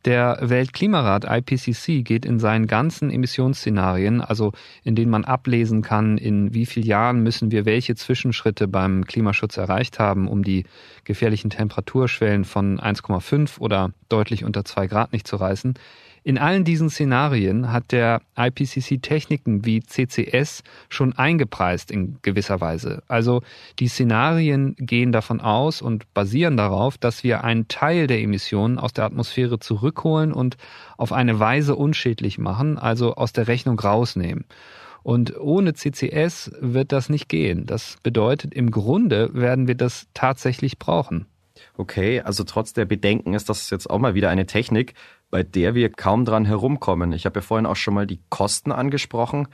der 0.04 0.38
Weltklimarat 0.42 1.24
IPCC 1.24 2.04
geht 2.04 2.24
in 2.24 2.38
seinen 2.38 2.68
ganzen 2.68 3.10
Emissionsszenarien, 3.10 4.20
also 4.20 4.52
in 4.84 4.94
denen 4.94 5.10
man 5.10 5.24
ablesen 5.24 5.82
kann, 5.82 6.18
in 6.18 6.54
wie 6.54 6.66
vielen 6.66 6.86
Jahren 6.86 7.24
müssen 7.24 7.50
wir 7.50 7.64
welche 7.64 7.96
Zwischenschritte 7.96 8.68
beim 8.68 9.04
Klimaschutz 9.04 9.56
erreicht 9.56 9.98
haben, 9.98 10.28
um 10.28 10.44
die 10.44 10.66
gefährlichen 11.02 11.50
Temperaturschwellen 11.50 12.44
von 12.44 12.78
1,5 12.78 13.58
oder 13.58 13.90
deutlich 14.08 14.44
unter 14.44 14.64
2 14.64 14.86
Grad 14.86 15.12
nicht 15.12 15.26
zu 15.26 15.34
reißen. 15.34 15.74
In 16.22 16.36
allen 16.36 16.64
diesen 16.64 16.90
Szenarien 16.90 17.72
hat 17.72 17.92
der 17.92 18.20
IPCC 18.36 19.00
Techniken 19.00 19.64
wie 19.64 19.80
CCS 19.80 20.62
schon 20.90 21.14
eingepreist 21.14 21.90
in 21.90 22.18
gewisser 22.20 22.60
Weise. 22.60 23.02
Also 23.08 23.42
die 23.78 23.88
Szenarien 23.88 24.76
gehen 24.78 25.12
davon 25.12 25.40
aus 25.40 25.80
und 25.80 26.12
basieren 26.12 26.58
darauf, 26.58 26.98
dass 26.98 27.24
wir 27.24 27.42
einen 27.42 27.68
Teil 27.68 28.06
der 28.06 28.20
Emissionen 28.20 28.78
aus 28.78 28.92
der 28.92 29.04
Atmosphäre 29.04 29.58
zurückholen 29.60 30.32
und 30.32 30.56
auf 30.98 31.12
eine 31.12 31.38
Weise 31.38 31.74
unschädlich 31.74 32.36
machen, 32.38 32.76
also 32.76 33.14
aus 33.14 33.32
der 33.32 33.48
Rechnung 33.48 33.78
rausnehmen. 33.80 34.44
Und 35.02 35.38
ohne 35.38 35.72
CCS 35.72 36.52
wird 36.60 36.92
das 36.92 37.08
nicht 37.08 37.30
gehen. 37.30 37.64
Das 37.64 37.96
bedeutet, 38.02 38.52
im 38.52 38.70
Grunde 38.70 39.32
werden 39.32 39.66
wir 39.66 39.74
das 39.74 40.06
tatsächlich 40.12 40.78
brauchen. 40.78 41.26
Okay, 41.76 42.20
also 42.20 42.44
trotz 42.44 42.72
der 42.72 42.84
Bedenken 42.84 43.34
ist 43.34 43.48
das 43.48 43.70
jetzt 43.70 43.88
auch 43.88 43.98
mal 43.98 44.14
wieder 44.14 44.30
eine 44.30 44.46
Technik, 44.46 44.94
bei 45.30 45.42
der 45.42 45.74
wir 45.74 45.90
kaum 45.90 46.24
dran 46.24 46.44
herumkommen. 46.44 47.12
Ich 47.12 47.26
habe 47.26 47.40
ja 47.40 47.42
vorhin 47.42 47.66
auch 47.66 47.76
schon 47.76 47.94
mal 47.94 48.06
die 48.06 48.20
Kosten 48.28 48.72
angesprochen. 48.72 49.48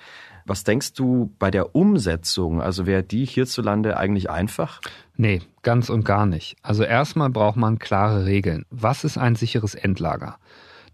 Was 0.47 0.65
denkst 0.65 0.93
du 0.95 1.35
bei 1.39 1.51
der 1.51 1.75
Umsetzung? 1.75 2.63
Also 2.63 2.87
wäre 2.87 3.03
die 3.03 3.25
hierzulande 3.25 3.97
eigentlich 3.97 4.31
einfach? 4.31 4.81
Nee, 5.17 5.43
ganz 5.63 5.91
und 5.91 6.05
gar 6.05 6.25
nicht. 6.25 6.57
Also 6.63 6.85
erstmal 6.85 7.31
braucht 7.31 7.57
man 7.57 7.79
klare 7.79 8.25
Regeln. 8.25 8.65
Was 8.71 9.05
ist 9.05 9.19
ein 9.19 9.35
sicheres 9.35 9.75
Endlager? 9.75 10.39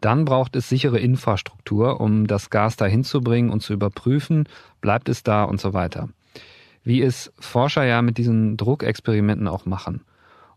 Dann 0.01 0.25
braucht 0.25 0.57
es 0.57 0.69
sichere 0.69 0.99
Infrastruktur, 0.99 2.01
um 2.01 2.27
das 2.27 2.51
Gas 2.51 2.77
dahin 2.77 3.05
zu 3.05 3.21
bringen 3.21 3.51
und 3.51 3.61
zu 3.61 3.73
überprüfen, 3.73 4.49
bleibt 4.81 5.09
es 5.09 5.23
da 5.23 5.45
und 5.45 5.61
so 5.61 5.75
weiter. 5.75 6.09
Wie 6.83 7.03
es 7.03 7.33
Forscher 7.39 7.85
ja 7.85 8.03
mit 8.03 8.19
diesen 8.19 8.57
Druckexperimenten 8.57 9.47
auch 9.47 9.65
machen. 9.65 10.03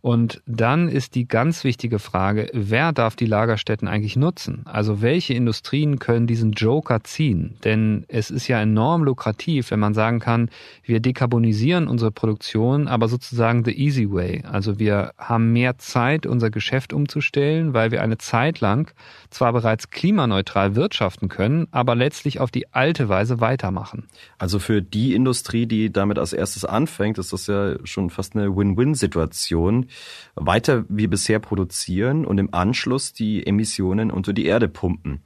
Und 0.05 0.43
dann 0.45 0.87
ist 0.87 1.15
die 1.15 1.27
ganz 1.27 1.63
wichtige 1.63 1.97
Frage, 1.97 2.47
wer 2.53 2.93
darf 2.93 3.15
die 3.15 3.25
Lagerstätten 3.25 3.87
eigentlich 3.87 4.15
nutzen? 4.15 4.61
Also 4.65 5.01
welche 5.01 5.33
Industrien 5.33 5.97
können 5.97 6.27
diesen 6.27 6.51
Joker 6.51 7.03
ziehen? 7.03 7.57
Denn 7.63 8.05
es 8.07 8.29
ist 8.29 8.47
ja 8.47 8.61
enorm 8.61 9.03
lukrativ, 9.03 9.71
wenn 9.71 9.79
man 9.79 9.95
sagen 9.95 10.19
kann, 10.19 10.51
wir 10.83 10.99
dekarbonisieren 10.99 11.87
unsere 11.87 12.11
Produktion, 12.11 12.87
aber 12.87 13.07
sozusagen 13.07 13.65
the 13.65 13.71
easy 13.71 14.11
way. 14.11 14.43
Also 14.47 14.77
wir 14.77 15.13
haben 15.17 15.53
mehr 15.53 15.79
Zeit, 15.79 16.27
unser 16.27 16.51
Geschäft 16.51 16.93
umzustellen, 16.93 17.73
weil 17.73 17.89
wir 17.89 18.03
eine 18.03 18.19
Zeit 18.19 18.59
lang 18.59 18.93
zwar 19.31 19.53
bereits 19.53 19.89
klimaneutral 19.89 20.75
wirtschaften 20.75 21.29
können, 21.29 21.65
aber 21.71 21.95
letztlich 21.95 22.39
auf 22.39 22.51
die 22.51 22.71
alte 22.71 23.09
Weise 23.09 23.39
weitermachen. 23.39 24.05
Also 24.37 24.59
für 24.59 24.83
die 24.83 25.15
Industrie, 25.15 25.65
die 25.65 25.91
damit 25.91 26.19
als 26.19 26.31
erstes 26.31 26.63
anfängt, 26.63 27.17
ist 27.17 27.33
das 27.33 27.47
ja 27.47 27.77
schon 27.85 28.11
fast 28.11 28.35
eine 28.35 28.55
Win-Win-Situation 28.55 29.87
weiter 30.35 30.85
wie 30.89 31.07
bisher 31.07 31.39
produzieren 31.39 32.25
und 32.25 32.37
im 32.37 32.53
Anschluss 32.53 33.13
die 33.13 33.45
Emissionen 33.45 34.11
unter 34.11 34.33
die 34.33 34.45
Erde 34.45 34.67
pumpen. 34.67 35.21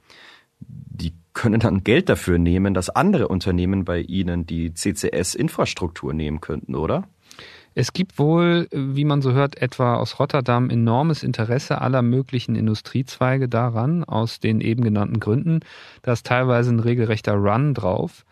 Die 0.60 1.14
können 1.32 1.60
dann 1.60 1.84
Geld 1.84 2.08
dafür 2.08 2.38
nehmen, 2.38 2.74
dass 2.74 2.90
andere 2.90 3.28
Unternehmen 3.28 3.84
bei 3.84 4.00
ihnen 4.00 4.46
die 4.46 4.74
CCS-Infrastruktur 4.74 6.12
nehmen 6.12 6.40
könnten, 6.40 6.74
oder? 6.74 7.08
Es 7.74 7.92
gibt 7.92 8.18
wohl, 8.18 8.66
wie 8.72 9.04
man 9.04 9.22
so 9.22 9.32
hört, 9.32 9.62
etwa 9.62 9.94
aus 9.94 10.18
Rotterdam 10.18 10.70
enormes 10.70 11.22
Interesse 11.22 11.80
aller 11.80 12.02
möglichen 12.02 12.56
Industriezweige 12.56 13.48
daran, 13.48 14.02
aus 14.02 14.40
den 14.40 14.60
eben 14.60 14.82
genannten 14.82 15.20
Gründen. 15.20 15.60
Da 16.02 16.12
ist 16.12 16.26
teilweise 16.26 16.70
ein 16.70 16.80
regelrechter 16.80 17.34
Run 17.34 17.74
drauf. 17.74 18.24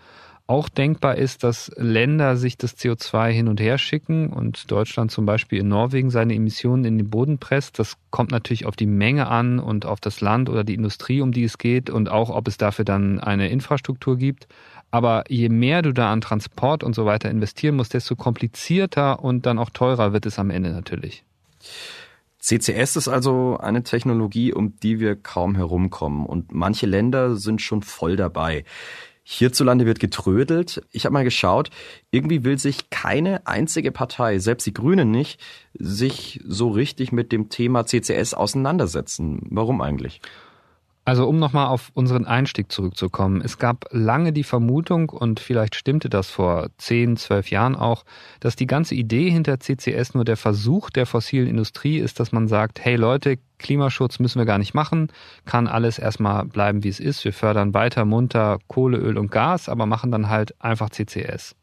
Auch 0.51 0.71
denkbar 0.71 1.17
ist, 1.17 1.45
dass 1.45 1.71
Länder 1.77 2.39
sich 2.39 2.57
das 2.57 2.75
CO2 2.75 3.29
hin 3.29 3.49
und 3.49 3.61
her 3.61 3.77
schicken 3.77 4.31
und 4.31 4.71
Deutschland 4.71 5.11
zum 5.11 5.27
Beispiel 5.27 5.59
in 5.59 5.69
Norwegen 5.69 6.09
seine 6.09 6.35
Emissionen 6.35 6.87
in 6.87 6.97
den 6.97 7.11
Boden 7.11 7.37
presst. 7.37 7.79
Das 7.79 7.99
kommt 8.09 8.31
natürlich 8.31 8.65
auf 8.65 8.75
die 8.75 8.87
Menge 8.87 9.27
an 9.27 9.59
und 9.59 9.85
auf 9.85 10.01
das 10.01 10.23
Land 10.23 10.49
oder 10.49 10.65
die 10.65 10.73
Industrie, 10.73 11.21
um 11.21 11.33
die 11.33 11.45
es 11.45 11.59
geht 11.59 11.91
und 11.91 12.09
auch, 12.09 12.31
ob 12.31 12.49
es 12.49 12.57
dafür 12.57 12.87
dann 12.87 13.21
eine 13.21 13.51
Infrastruktur 13.51 14.17
gibt. 14.17 14.49
Aber 14.91 15.25
je 15.29 15.51
mehr 15.51 15.83
du 15.83 15.93
da 15.93 16.11
an 16.11 16.23
Transport 16.23 16.83
und 16.83 16.95
so 16.95 17.05
weiter 17.05 17.31
investieren 17.31 17.77
musst, 17.77 17.93
desto 17.93 18.17
komplizierter 18.17 19.23
und 19.23 19.45
dann 19.45 19.59
auch 19.59 19.69
teurer 19.69 20.15
wird 20.15 20.25
es 20.25 20.39
am 20.39 20.49
Ende 20.49 20.71
natürlich. 20.71 21.25
CCS 22.41 22.97
ist 22.97 23.09
also 23.09 23.59
eine 23.59 23.83
Technologie, 23.83 24.55
um 24.55 24.79
die 24.81 24.99
wir 24.99 25.17
kaum 25.17 25.57
herumkommen. 25.57 26.25
Und 26.25 26.55
manche 26.55 26.87
Länder 26.87 27.37
sind 27.37 27.61
schon 27.61 27.83
voll 27.83 28.17
dabei. 28.17 28.65
Hierzulande 29.31 29.85
wird 29.85 30.01
getrödelt. 30.01 30.83
Ich 30.91 31.05
habe 31.05 31.13
mal 31.13 31.23
geschaut, 31.23 31.69
irgendwie 32.11 32.45
will 32.45 32.59
sich 32.59 32.89
keine 32.89 33.47
einzige 33.47 33.93
Partei, 33.93 34.39
selbst 34.39 34.67
die 34.67 34.73
Grünen 34.73 35.11
nicht, 35.11 35.39
sich 35.75 36.41
so 36.47 36.71
richtig 36.71 37.13
mit 37.13 37.31
dem 37.31 37.51
Thema 37.51 37.85
CCS 37.85 38.33
auseinandersetzen. 38.33 39.47
Warum 39.51 39.83
eigentlich? 39.83 40.23
Also 41.09 41.27
um 41.27 41.39
nochmal 41.39 41.69
auf 41.69 41.91
unseren 41.95 42.27
Einstieg 42.27 42.71
zurückzukommen. 42.71 43.41
Es 43.43 43.57
gab 43.57 43.87
lange 43.93 44.35
die 44.35 44.45
Vermutung, 44.45 45.09
und 45.09 45.41
vielleicht 45.41 45.75
stimmte 45.75 46.11
das 46.11 46.29
vor 46.29 46.69
10, 46.77 47.17
12 47.17 47.51
Jahren 47.51 47.77
auch, 47.77 48.05
dass 48.41 48.57
die 48.57 48.67
ganze 48.67 48.95
Idee 48.95 49.31
hinter 49.31 49.59
CCS 49.59 50.13
nur 50.13 50.27
der 50.27 50.37
Versuch 50.37 50.91
der 50.91 51.07
fossilen 51.07 51.49
Industrie 51.49 51.97
ist, 51.97 52.21
dass 52.21 52.31
man 52.31 52.47
sagt, 52.47 52.85
hey 52.85 52.97
Leute, 52.97 53.39
Klimaschutz 53.57 54.19
müssen 54.19 54.39
wir 54.39 54.45
gar 54.45 54.59
nicht 54.59 54.75
machen, 54.75 55.09
kann 55.47 55.67
alles 55.67 55.99
erstmal 55.99 56.45
bleiben, 56.45 56.85
wie 56.85 56.91
es 56.91 57.01
ist. 57.01 57.25
Wir 57.25 57.33
fördern 57.33 57.73
weiter 57.73 58.05
munter 58.05 58.59
Kohle, 58.67 58.99
Öl 58.99 59.17
und 59.17 59.31
Gas, 59.31 59.71
aber 59.71 59.87
machen 59.87 60.11
dann 60.11 60.29
halt 60.29 60.63
einfach 60.63 60.91
CCS. 60.91 61.57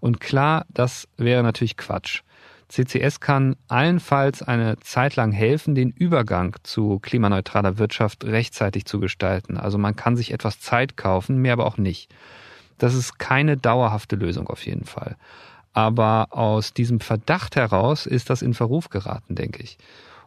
Und 0.00 0.20
klar, 0.20 0.64
das 0.70 1.06
wäre 1.18 1.42
natürlich 1.42 1.76
Quatsch. 1.76 2.22
CCS 2.68 3.20
kann 3.20 3.56
allenfalls 3.68 4.42
eine 4.42 4.78
Zeit 4.80 5.16
lang 5.16 5.32
helfen, 5.32 5.74
den 5.74 5.90
Übergang 5.90 6.56
zu 6.62 6.98
klimaneutraler 6.98 7.78
Wirtschaft 7.78 8.24
rechtzeitig 8.24 8.86
zu 8.86 8.98
gestalten. 8.98 9.56
Also 9.56 9.78
man 9.78 9.94
kann 9.94 10.16
sich 10.16 10.32
etwas 10.32 10.60
Zeit 10.60 10.96
kaufen, 10.96 11.38
mehr 11.38 11.52
aber 11.52 11.66
auch 11.66 11.78
nicht. 11.78 12.12
Das 12.78 12.94
ist 12.94 13.18
keine 13.18 13.56
dauerhafte 13.56 14.16
Lösung 14.16 14.48
auf 14.48 14.66
jeden 14.66 14.84
Fall. 14.84 15.16
Aber 15.72 16.28
aus 16.30 16.72
diesem 16.72 17.00
Verdacht 17.00 17.54
heraus 17.54 18.06
ist 18.06 18.30
das 18.30 18.42
in 18.42 18.54
Verruf 18.54 18.88
geraten, 18.88 19.34
denke 19.34 19.62
ich. 19.62 19.78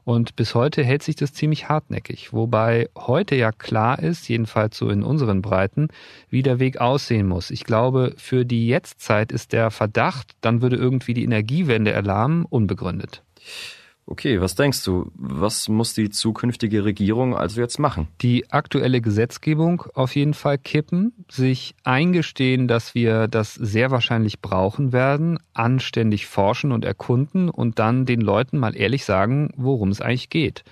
Und 0.04 0.36
bis 0.36 0.56
heute 0.56 0.84
hält 0.84 1.04
sich 1.04 1.16
das 1.16 1.34
ziemlich 1.34 1.70
hartnäckig, 1.70 2.34
wobei 2.34 2.90
heute 2.98 3.36
ja 3.36 3.52
klar 3.52 4.00
ist, 4.00 4.28
jedenfalls 4.28 4.78
so 4.78 4.90
in 4.90 5.04
unseren 5.04 5.42
Breiten, 5.42 5.90
wie 6.30 6.44
der 6.44 6.60
Weg 6.60 6.80
aussehen 6.80 7.28
muss. 7.28 7.52
Ich 7.52 7.64
glaube, 7.64 8.14
für 8.18 8.46
die 8.46 8.68
Jetztzeit 8.68 9.32
ist 9.32 9.54
der 9.54 9.72
Verdacht, 9.72 10.32
dann 10.42 10.62
würde 10.62 10.78
irgendwie 10.78 11.14
die 11.14 11.24
Energiewende 11.24 11.92
erlahmen, 11.92 12.46
unbegründet. 12.46 13.24
Okay, 14.12 14.42
was 14.42 14.56
denkst 14.56 14.84
du? 14.86 15.12
Was 15.14 15.70
muss 15.70 15.94
die 15.94 16.10
zukünftige 16.10 16.84
Regierung 16.84 17.38
also 17.38 17.62
jetzt 17.62 17.78
machen? 17.78 18.08
Die 18.22 18.50
aktuelle 18.50 19.02
Gesetzgebung 19.02 19.84
auf 19.94 20.16
jeden 20.16 20.34
Fall 20.34 20.58
kippen, 20.58 21.14
sich 21.30 21.76
eingestehen, 21.84 22.68
dass 22.68 22.96
wir 22.96 23.28
das 23.28 23.54
sehr 23.54 23.92
wahrscheinlich 23.92 24.42
brauchen 24.42 24.94
werden, 24.94 25.38
anständig 25.54 26.26
forschen 26.26 26.72
und 26.72 26.86
erkunden 26.86 27.50
und 27.50 27.78
dann 27.78 28.08
den 28.08 28.20
Leuten 28.20 28.58
mal 28.58 28.76
ehrlich 28.76 29.06
sagen, 29.06 29.52
worum 29.56 29.90
es 29.90 30.02
eigentlich 30.02 30.32
geht, 30.32 30.64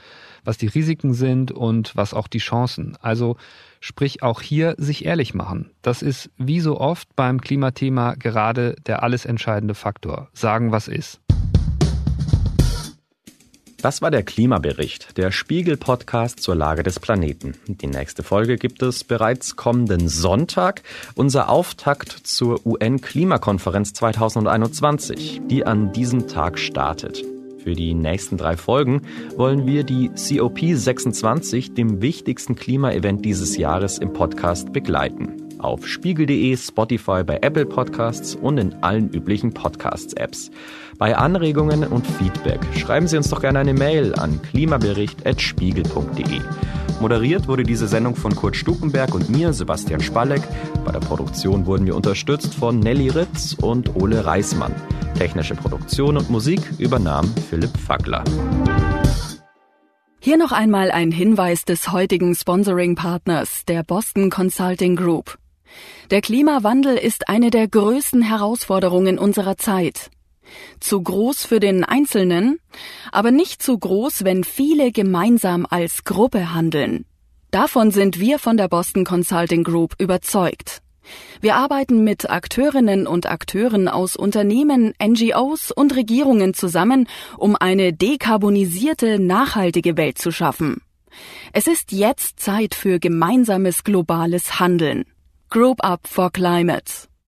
was 0.44 0.58
die 0.58 0.68
Risiken 0.68 1.14
sind 1.14 1.52
und 1.52 1.96
was 1.96 2.16
auch 2.16 2.28
die 2.28 2.40
Chancen. 2.40 2.98
Also 3.02 3.38
sprich 3.82 4.24
auch 4.24 4.42
hier 4.42 4.74
sich 4.80 5.06
ehrlich 5.06 5.36
machen. 5.36 5.70
Das 5.84 6.02
ist 6.02 6.32
wie 6.38 6.60
so 6.60 6.80
oft 6.80 7.16
beim 7.16 7.40
Klimathema 7.40 8.16
gerade 8.16 8.76
der 8.88 9.04
alles 9.04 9.26
entscheidende 9.26 9.76
Faktor. 9.76 10.30
Sagen, 10.34 10.72
was 10.72 10.88
ist. 10.88 11.22
Das 13.80 14.02
war 14.02 14.10
der 14.10 14.24
Klimabericht, 14.24 15.18
der 15.18 15.32
Spiegel-Podcast 15.32 16.40
zur 16.40 16.56
Lage 16.56 16.82
des 16.82 17.00
Planeten. 17.00 17.54
Die 17.68 17.86
nächste 17.86 18.24
Folge 18.24 18.58
gibt 18.58 18.82
es 18.82 19.04
bereits 19.04 19.56
kommenden 19.56 20.08
Sonntag, 20.10 20.82
unser 21.14 21.48
Auftakt 21.50 22.10
zur 22.10 22.66
UN-Klimakonferenz 22.66 23.94
2021, 23.94 25.42
die 25.46 25.64
an 25.64 25.94
diesem 25.94 26.28
Tag 26.28 26.58
startet. 26.58 27.24
Für 27.64 27.76
die 27.76 27.94
nächsten 27.94 28.38
drei 28.38 28.58
Folgen 28.58 29.04
wollen 29.36 29.68
wir 29.68 29.84
die 29.84 30.10
COP26, 30.10 31.76
dem 31.76 32.02
wichtigsten 32.02 32.56
Klimaevent 32.56 33.26
dieses 33.26 33.58
Jahres, 33.58 34.00
im 34.00 34.12
Podcast 34.12 34.74
begleiten. 34.74 35.47
Auf 35.60 35.88
spiegel.de, 35.88 36.56
Spotify, 36.56 37.24
bei 37.24 37.40
Apple 37.42 37.66
Podcasts 37.66 38.36
und 38.36 38.58
in 38.58 38.74
allen 38.82 39.10
üblichen 39.10 39.54
Podcasts-Apps. 39.54 40.52
Bei 40.98 41.16
Anregungen 41.16 41.84
und 41.84 42.06
Feedback 42.06 42.60
schreiben 42.76 43.08
Sie 43.08 43.18
uns 43.18 43.30
doch 43.30 43.42
gerne 43.42 43.60
eine 43.60 43.74
Mail 43.74 44.16
an 44.16 44.42
klimabericht.spiegel.de. 44.42 46.42
Moderiert 47.00 47.48
wurde 47.48 47.64
diese 47.64 47.88
Sendung 47.88 48.16
von 48.16 48.36
Kurt 48.36 48.56
Stukenberg 48.56 49.14
und 49.14 49.30
mir, 49.30 49.54
Sebastian 49.54 50.02
Spalleck. 50.02 50.42
Bei 50.84 50.92
der 50.92 51.00
Produktion 51.00 51.68
wurden 51.68 51.86
wir 51.86 51.96
unterstützt 51.96 52.56
von 52.56 52.80
Nelly 52.80 53.10
Ritz 53.10 53.56
und 53.62 53.96
Ole 53.96 54.26
Reismann. 54.26 54.74
Technische 55.16 55.56
Produktion 55.56 56.18
und 56.18 56.30
Musik 56.30 56.60
übernahm 56.80 57.32
Philipp 57.50 57.76
Fackler. 57.78 58.24
Hier 60.20 60.38
noch 60.38 60.52
einmal 60.52 60.92
ein 60.92 61.12
Hinweis 61.12 61.64
des 61.64 61.92
heutigen 61.92 62.36
Sponsoring-Partners, 62.36 63.66
der 63.66 63.84
Boston 63.84 64.30
Consulting 64.30 64.96
Group. 64.96 65.38
Der 66.12 66.22
Klimawandel 66.22 66.98
ist 66.98 67.30
eine 67.30 67.50
der 67.50 67.68
größten 67.68 68.22
Herausforderungen 68.22 69.20
unserer 69.20 69.58
Zeit. 69.58 70.10
Zu 70.80 71.02
groß 71.02 71.46
für 71.46 71.60
den 71.60 71.84
Einzelnen, 71.84 72.60
aber 73.12 73.32
nicht 73.32 73.62
zu 73.62 73.78
groß, 73.78 74.24
wenn 74.24 74.44
viele 74.44 74.92
gemeinsam 74.92 75.66
als 75.70 76.04
Gruppe 76.04 76.54
handeln. 76.54 77.06
Davon 77.52 77.92
sind 77.92 78.20
wir 78.20 78.40
von 78.40 78.58
der 78.58 78.68
Boston 78.68 79.04
Consulting 79.06 79.64
Group 79.64 79.96
überzeugt. 80.00 80.82
Wir 81.40 81.56
arbeiten 81.56 82.04
mit 82.04 82.30
Akteurinnen 82.30 83.08
und 83.08 83.28
Akteuren 83.28 83.88
aus 83.88 84.16
Unternehmen, 84.16 84.94
NGOs 85.02 85.72
und 85.72 85.96
Regierungen 85.96 86.54
zusammen, 86.54 87.08
um 87.38 87.56
eine 87.56 87.94
dekarbonisierte, 87.94 89.20
nachhaltige 89.20 89.96
Welt 89.98 90.18
zu 90.18 90.32
schaffen. 90.32 90.82
Es 91.54 91.68
ist 91.68 91.92
jetzt 91.92 92.40
Zeit 92.40 92.76
für 92.76 93.00
gemeinsames 93.00 93.84
globales 93.84 94.60
Handeln. 94.60 95.06
Group 95.50 95.80
Up 95.82 96.06
for 96.06 96.30
Climate. 96.30 97.08